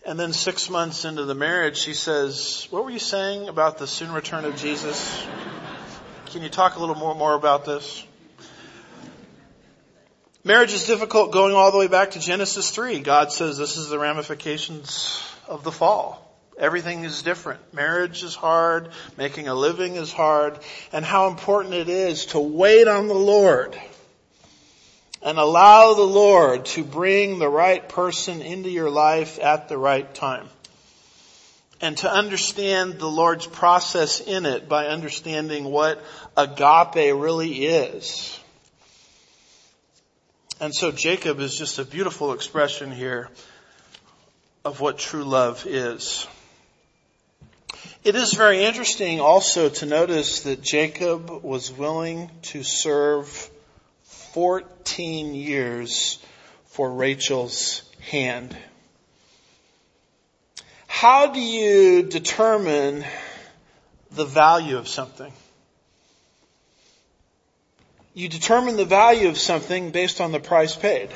[0.04, 3.86] And then six months into the marriage, she says, what were you saying about the
[3.86, 5.24] soon return of Jesus?
[6.28, 8.04] Can you talk a little more, more about this?
[10.44, 13.02] Marriage is difficult going all the way back to Genesis 3.
[13.02, 16.28] God says this is the ramifications of the fall.
[16.58, 17.60] Everything is different.
[17.72, 18.90] Marriage is hard.
[19.18, 20.58] Making a living is hard.
[20.92, 23.80] And how important it is to wait on the Lord
[25.24, 30.14] and allow the Lord to bring the right person into your life at the right
[30.14, 30.48] time.
[31.82, 36.02] and to understand the Lord's process in it by understanding what
[36.38, 38.40] agape really is.
[40.60, 43.30] And so Jacob is just a beautiful expression here
[44.64, 46.28] of what true love is.
[48.04, 53.50] It is very interesting also to notice that Jacob was willing to serve
[54.34, 56.20] 14 years
[56.68, 58.56] for Rachel's hand.
[60.88, 63.04] How do you determine
[64.12, 65.34] the value of something?
[68.14, 71.10] You determine the value of something based on the price paid.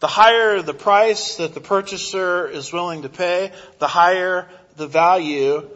[0.00, 3.50] The higher the price that the purchaser is willing to pay,
[3.80, 5.68] the higher the value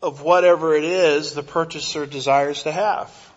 [0.00, 3.33] of whatever it is the purchaser desires to have.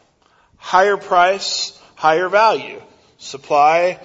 [0.57, 2.81] Higher price, higher value.
[3.17, 3.99] Supply,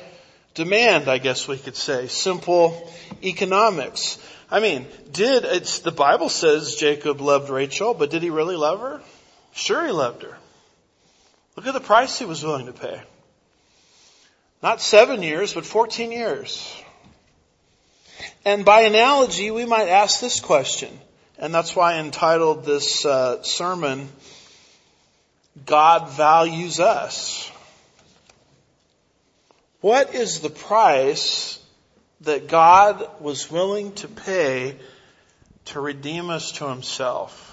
[0.54, 2.08] demand, I guess we could say.
[2.08, 2.90] Simple
[3.22, 4.18] economics.
[4.50, 8.80] I mean, did, it's, the Bible says Jacob loved Rachel, but did he really love
[8.80, 9.00] her?
[9.52, 10.36] Sure he loved her.
[11.56, 13.02] Look at the price he was willing to pay.
[14.62, 16.74] Not seven years, but 14 years.
[18.44, 20.90] And by analogy, we might ask this question,
[21.38, 24.08] and that's why I entitled this uh, sermon,
[25.66, 27.50] God values us.
[29.80, 31.58] What is the price
[32.22, 34.76] that God was willing to pay
[35.66, 37.48] to redeem us to himself?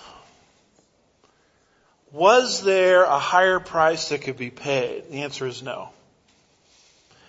[2.12, 5.10] Was there a higher price that could be paid?
[5.10, 5.90] The answer is no.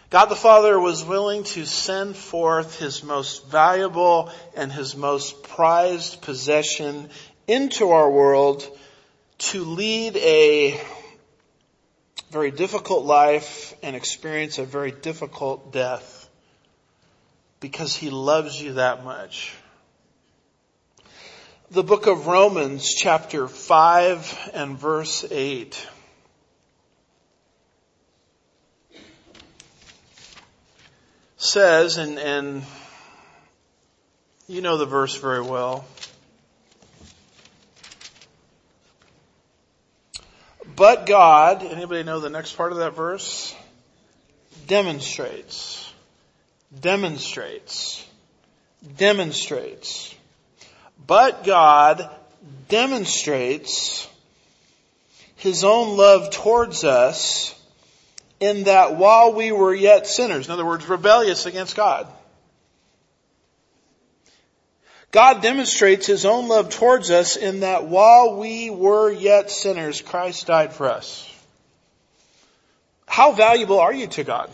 [0.09, 6.23] God the Father was willing to send forth His most valuable and His most prized
[6.23, 7.11] possession
[7.47, 8.67] into our world
[9.41, 10.81] to lead a
[12.31, 16.29] very difficult life and experience a very difficult death
[17.59, 19.55] because he loves you that much.
[21.71, 25.89] The book of Romans chapter 5 and verse 8
[31.39, 32.63] says, and, and
[34.49, 35.87] you know the verse very well,
[40.81, 43.55] But God, anybody know the next part of that verse?
[44.67, 45.93] Demonstrates.
[46.81, 48.03] Demonstrates.
[48.97, 50.15] Demonstrates.
[51.07, 52.09] But God
[52.71, 54.09] demonstrates
[55.37, 57.55] His own love towards us
[58.41, 62.07] in that while we were yet sinners, in other words, rebellious against God,
[65.11, 70.47] God demonstrates His own love towards us in that while we were yet sinners, Christ
[70.47, 71.27] died for us.
[73.07, 74.51] How valuable are you to God?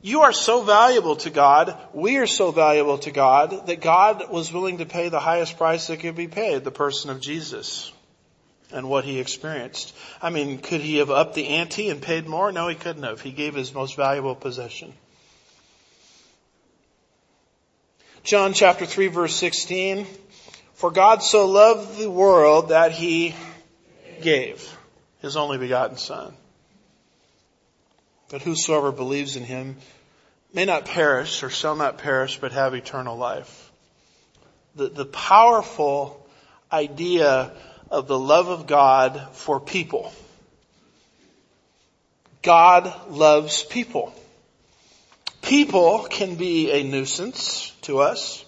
[0.00, 4.52] You are so valuable to God, we are so valuable to God, that God was
[4.52, 7.92] willing to pay the highest price that could be paid, the person of Jesus
[8.72, 9.94] and what he experienced.
[10.20, 12.52] I mean, could he have upped the ante and paid more?
[12.52, 13.20] No, he couldn't have.
[13.20, 14.92] He gave his most valuable possession.
[18.26, 20.04] John chapter 3 verse 16.
[20.74, 23.36] For God so loved the world that he
[24.20, 24.76] gave
[25.20, 26.34] his only begotten son.
[28.28, 29.76] But whosoever believes in him
[30.52, 33.70] may not perish or shall not perish but have eternal life.
[34.74, 36.28] The, the powerful
[36.72, 37.52] idea
[37.92, 40.12] of the love of God for people.
[42.42, 44.12] God loves people.
[45.46, 48.44] People can be a nuisance to us.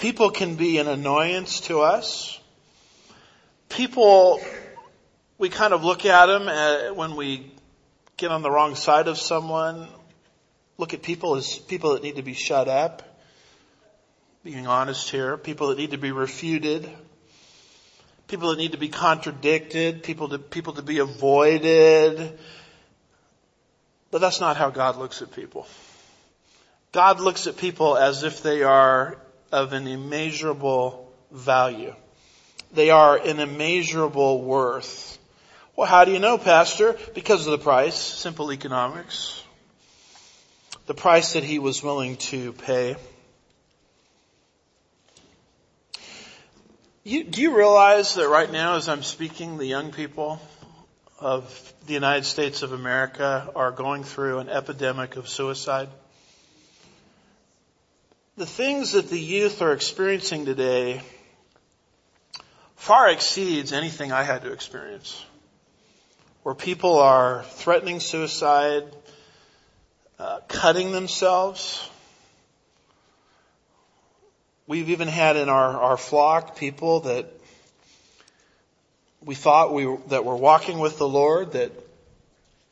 [0.00, 2.40] People can be an annoyance to us.
[3.68, 4.40] People,
[5.38, 7.52] we kind of look at them uh, when we
[8.16, 9.86] get on the wrong side of someone.
[10.78, 13.04] Look at people as people that need to be shut up.
[14.42, 15.36] Being honest here.
[15.36, 16.90] People that need to be refuted.
[18.26, 20.02] People that need to be contradicted.
[20.02, 22.36] People to, people to be avoided.
[24.10, 25.68] But that's not how God looks at people.
[26.96, 29.18] God looks at people as if they are
[29.52, 31.94] of an immeasurable value.
[32.72, 35.18] They are an immeasurable worth.
[35.76, 36.96] Well, how do you know, Pastor?
[37.14, 39.42] Because of the price, simple economics.
[40.86, 42.96] The price that he was willing to pay.
[47.04, 50.40] You, do you realize that right now as I'm speaking, the young people
[51.20, 55.90] of the United States of America are going through an epidemic of suicide?
[58.36, 61.00] The things that the youth are experiencing today
[62.74, 65.24] far exceeds anything I had to experience.
[66.42, 68.84] Where people are threatening suicide,
[70.18, 71.88] uh, cutting themselves.
[74.66, 77.32] We've even had in our, our flock people that
[79.24, 81.72] we thought we, that were walking with the Lord that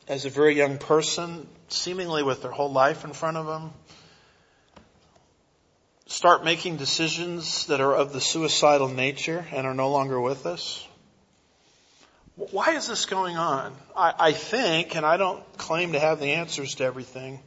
[0.07, 3.73] as a very young person, seemingly with their whole life in front of them,
[6.07, 10.87] start making decisions that are of the suicidal nature and are no longer with us?
[12.35, 13.73] Why is this going on?
[13.95, 17.39] I, I, think, and I don't claim to have the answers to everything,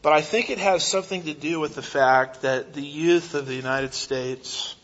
[0.00, 3.46] but I think it has something to do with the fact that the youth of
[3.46, 4.74] the United States,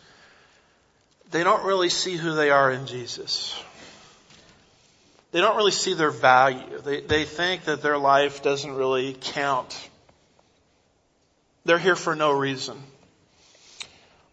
[1.31, 3.59] they don't really see who they are in Jesus.
[5.33, 6.81] They don't really see their value.
[6.85, 9.90] They, they think that their life doesn't really count.
[11.65, 12.83] They're here for no reason.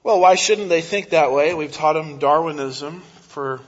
[0.03, 1.53] Well, why shouldn't they think that way?
[1.53, 3.61] We've taught them Darwinism for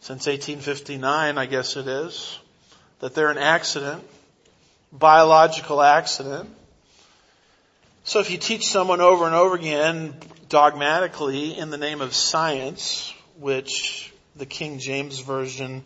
[0.00, 2.38] since 1859, I guess it is,
[3.00, 4.02] that they're an accident,
[4.90, 6.48] biological accident.
[8.04, 10.14] So if you teach someone over and over again
[10.48, 15.82] dogmatically in the name of science, which the King James Version,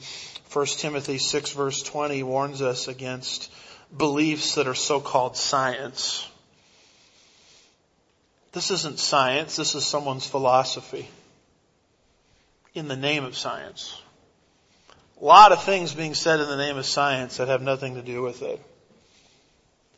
[0.52, 3.52] 1 Timothy 6 verse 20 warns us against
[3.96, 6.28] beliefs that are so-called science.
[8.54, 11.08] This isn't science, this is someone's philosophy
[12.72, 14.00] in the name of science.
[15.20, 18.02] A lot of things being said in the name of science that have nothing to
[18.02, 18.64] do with it.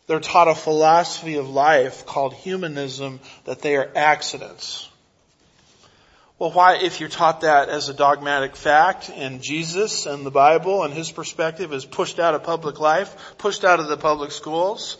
[0.06, 4.88] They're taught a philosophy of life called humanism that they are accidents.
[6.38, 10.82] Well, why, if you're taught that as a dogmatic fact and Jesus and the Bible
[10.82, 14.96] and his perspective is pushed out of public life, pushed out of the public schools,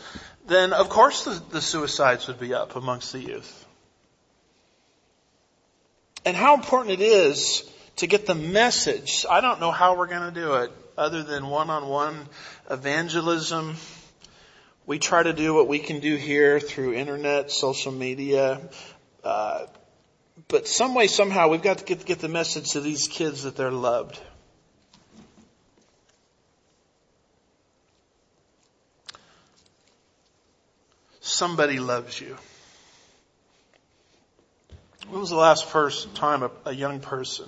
[0.46, 3.66] then of course the, the suicides would be up amongst the youth.
[6.24, 9.24] And how important it is to get the message.
[9.30, 12.28] I don't know how we're going to do it other than one-on-one
[12.70, 13.76] evangelism.
[14.86, 18.60] We try to do what we can do here through internet, social media,
[19.24, 19.66] uh,
[20.48, 23.56] but some way, somehow, we've got to get, get the message to these kids that
[23.56, 24.20] they're loved.
[31.36, 32.34] Somebody loves you.
[35.10, 37.46] When was the last first time a, a young person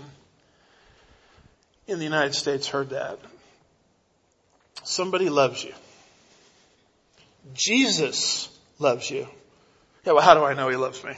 [1.87, 3.19] in the United States heard that?
[4.85, 5.73] Somebody loves you.
[7.55, 9.27] Jesus loves you.
[10.05, 11.15] Yeah, well, how do I know he loves me?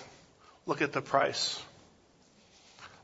[0.64, 1.60] Look at the price.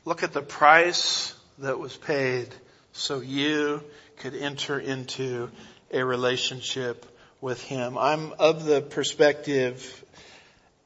[0.05, 2.55] Look at the price that was paid
[2.93, 3.83] so you
[4.19, 5.51] could enter into
[5.91, 7.05] a relationship
[7.41, 7.97] with Him.
[7.97, 10.03] I'm of the perspective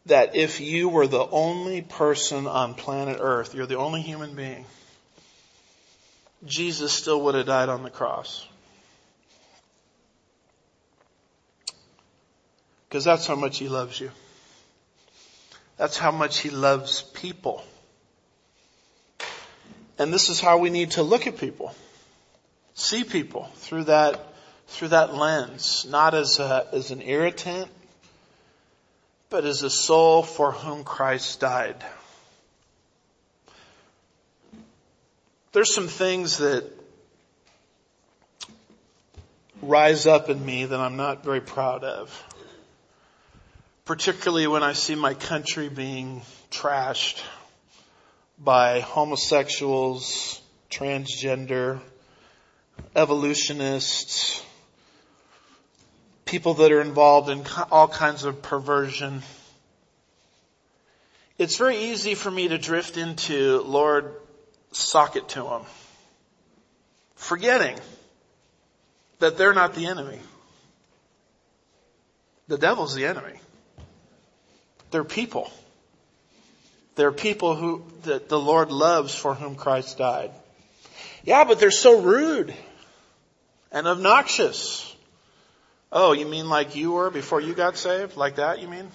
[0.08, 4.66] that if you were the only person on planet earth, you're the only human being,
[6.46, 8.48] Jesus still would have died on the cross.
[12.90, 14.12] Because that's how much He loves you.
[15.78, 17.64] That's how much He loves people.
[19.98, 21.76] And this is how we need to look at people.
[22.74, 24.31] See people through that
[24.72, 27.70] through that lens, not as, a, as an irritant,
[29.30, 31.76] but as a soul for whom Christ died.
[35.52, 36.64] There's some things that
[39.62, 42.24] rise up in me that I'm not very proud of.
[43.84, 47.22] Particularly when I see my country being trashed
[48.40, 51.82] by homosexuals, transgender,
[52.96, 54.42] evolutionists,
[56.32, 59.22] people that are involved in all kinds of perversion.
[61.38, 64.16] It's very easy for me to drift into, Lord,
[64.72, 65.64] sock it to them.
[67.16, 67.78] Forgetting
[69.20, 70.20] that they're not the enemy.
[72.48, 73.38] The devil's the enemy.
[74.92, 75.52] They're people.
[76.96, 80.32] They're people who, that the Lord loves for whom Christ died.
[81.26, 82.54] Yeah, but they're so rude
[83.70, 84.96] and obnoxious.
[85.92, 88.16] Oh, you mean like you were before you got saved?
[88.16, 88.88] Like that, you mean?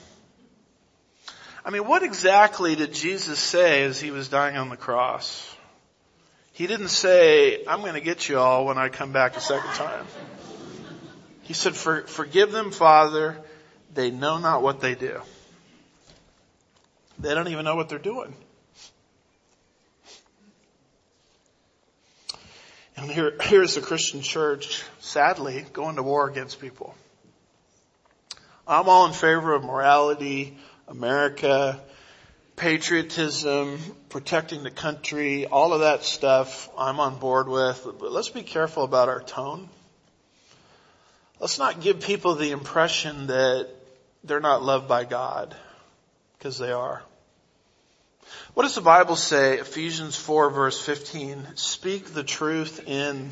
[1.64, 5.54] I mean, what exactly did Jesus say as he was dying on the cross?
[6.52, 9.70] He didn't say, I'm going to get you all when I come back a second
[9.74, 10.06] time.
[11.42, 13.36] He said, For, forgive them, Father.
[13.92, 15.20] They know not what they do.
[17.18, 18.34] They don't even know what they're doing.
[22.96, 26.94] And here, here's the Christian church, sadly, going to war against people.
[28.66, 30.56] I'm all in favor of morality,
[30.88, 31.78] America,
[32.56, 33.78] patriotism,
[34.08, 37.86] protecting the country, all of that stuff I'm on board with.
[38.00, 39.68] But let's be careful about our tone.
[41.38, 43.68] Let's not give people the impression that
[44.24, 45.54] they're not loved by God,
[46.38, 47.02] because they are.
[48.54, 49.58] What does the Bible say?
[49.58, 51.56] Ephesians 4 verse 15.
[51.56, 53.30] Speak the truth in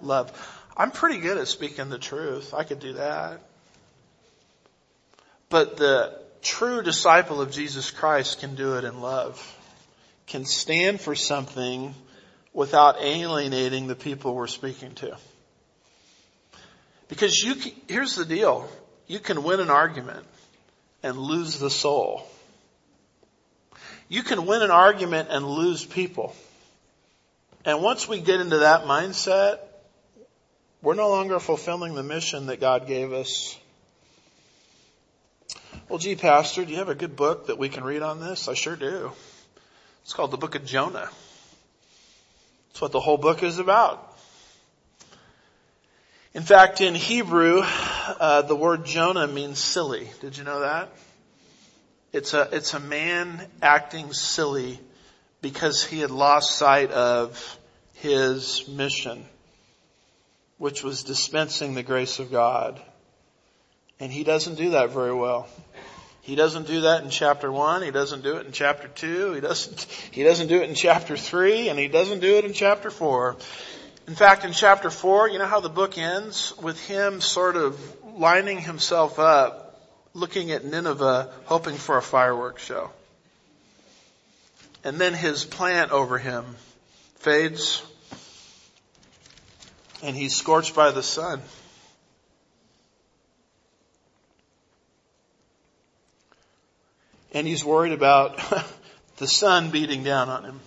[0.00, 0.32] love.
[0.76, 2.54] I'm pretty good at speaking the truth.
[2.54, 3.40] I could do that.
[5.48, 9.40] But the true disciple of Jesus Christ can do it in love.
[10.26, 11.94] Can stand for something
[12.52, 15.16] without alienating the people we're speaking to.
[17.08, 18.68] Because you, can, here's the deal.
[19.06, 20.24] You can win an argument
[21.02, 22.26] and lose the soul.
[24.12, 26.36] You can win an argument and lose people.
[27.64, 29.60] And once we get into that mindset,
[30.82, 33.58] we're no longer fulfilling the mission that God gave us.
[35.88, 38.48] Well, gee, Pastor, do you have a good book that we can read on this?
[38.48, 39.12] I sure do.
[40.02, 41.08] It's called the Book of Jonah.
[42.72, 44.14] It's what the whole book is about.
[46.34, 50.10] In fact, in Hebrew, uh, the word Jonah means silly.
[50.20, 50.90] Did you know that?
[52.12, 54.78] It's a, it's a man acting silly
[55.40, 57.58] because he had lost sight of
[57.94, 59.24] his mission,
[60.58, 62.80] which was dispensing the grace of God.
[63.98, 65.48] And he doesn't do that very well.
[66.20, 67.82] He doesn't do that in chapter one.
[67.82, 69.32] He doesn't do it in chapter two.
[69.32, 72.52] He doesn't, he doesn't do it in chapter three and he doesn't do it in
[72.52, 73.36] chapter four.
[74.06, 76.52] In fact, in chapter four, you know how the book ends?
[76.60, 77.80] With him sort of
[78.16, 79.61] lining himself up,
[80.14, 82.90] looking at Nineveh, hoping for a fireworks show.
[84.84, 86.44] And then his plant over him
[87.16, 87.82] fades,
[90.02, 91.40] and he's scorched by the sun.
[97.34, 98.38] And he's worried about
[99.16, 100.60] the sun beating down on him,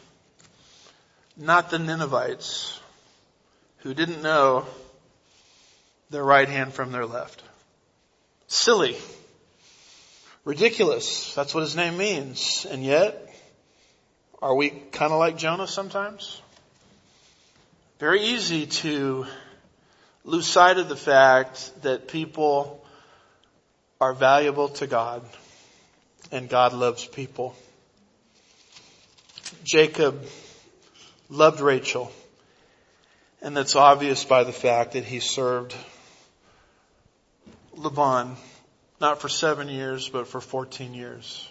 [1.38, 2.80] not the Ninevites
[3.80, 4.66] who didn't know
[6.10, 7.44] their right hand from their left.
[8.48, 8.96] Silly.
[10.46, 11.34] Ridiculous.
[11.34, 12.66] That's what his name means.
[12.70, 13.30] And yet,
[14.42, 16.42] are we kind of like Jonah sometimes?
[18.00, 19.26] Very easy to
[20.24, 22.86] lose sight of the fact that people
[24.00, 25.24] are valuable to God
[26.32, 27.56] and God loves people.
[29.64, 30.26] Jacob
[31.30, 32.12] loved Rachel
[33.42, 35.76] and that's obvious by the fact that he served
[37.76, 38.36] Laban
[39.00, 41.48] not for seven years, but for 14 years.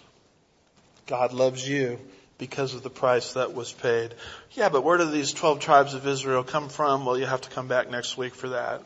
[1.07, 1.99] God loves you
[2.37, 4.13] because of the price that was paid.
[4.51, 7.05] Yeah, but where do these 12 tribes of Israel come from?
[7.05, 8.81] Well, you have to come back next week for that.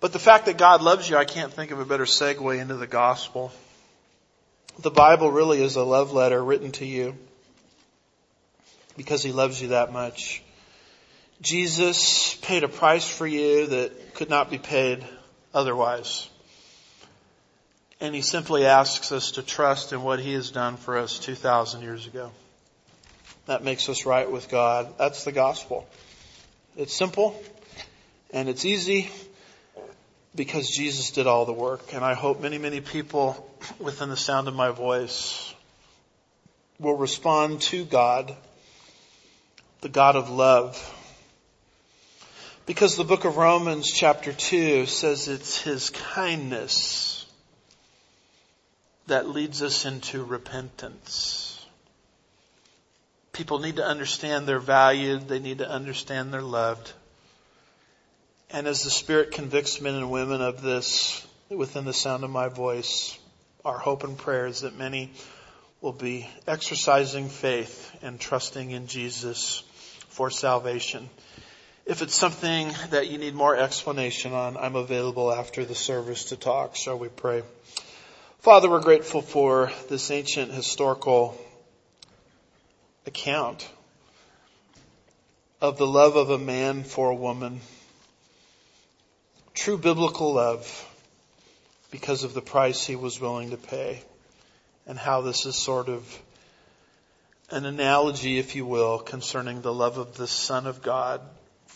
[0.00, 2.76] But the fact that God loves you, I can't think of a better segue into
[2.76, 3.50] the gospel.
[4.78, 7.16] The Bible really is a love letter written to you
[8.96, 10.42] because he loves you that much.
[11.40, 15.04] Jesus paid a price for you that could not be paid
[15.54, 16.28] otherwise.
[18.00, 21.82] And he simply asks us to trust in what he has done for us 2,000
[21.82, 22.30] years ago.
[23.46, 24.94] That makes us right with God.
[24.98, 25.88] That's the gospel.
[26.76, 27.40] It's simple
[28.30, 29.10] and it's easy
[30.34, 31.92] because Jesus did all the work.
[31.92, 33.44] And I hope many, many people
[33.80, 35.52] within the sound of my voice
[36.78, 38.36] will respond to God
[39.80, 40.94] the God of love.
[42.68, 47.24] Because the book of Romans chapter 2 says it's His kindness
[49.06, 51.64] that leads us into repentance.
[53.32, 55.28] People need to understand they're valued.
[55.28, 56.92] They need to understand they're loved.
[58.50, 62.48] And as the Spirit convicts men and women of this within the sound of my
[62.48, 63.18] voice,
[63.64, 65.10] our hope and prayer is that many
[65.80, 69.62] will be exercising faith and trusting in Jesus
[70.10, 71.08] for salvation.
[71.88, 76.36] If it's something that you need more explanation on, I'm available after the service to
[76.36, 76.76] talk.
[76.76, 77.42] Shall we pray?
[78.40, 81.40] Father, we're grateful for this ancient historical
[83.06, 83.66] account
[85.62, 87.62] of the love of a man for a woman.
[89.54, 90.68] True biblical love
[91.90, 94.02] because of the price he was willing to pay
[94.86, 96.22] and how this is sort of
[97.48, 101.22] an analogy, if you will, concerning the love of the Son of God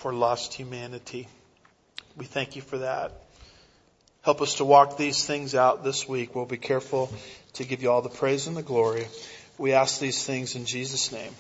[0.03, 1.28] for lost humanity.
[2.16, 3.12] We thank you for that.
[4.22, 6.34] Help us to walk these things out this week.
[6.34, 7.09] We'll be careful
[7.53, 9.07] to give you all the praise and the glory.
[9.59, 11.32] We ask these things in Jesus' name.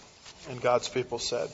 [0.48, 1.48] And God's people said.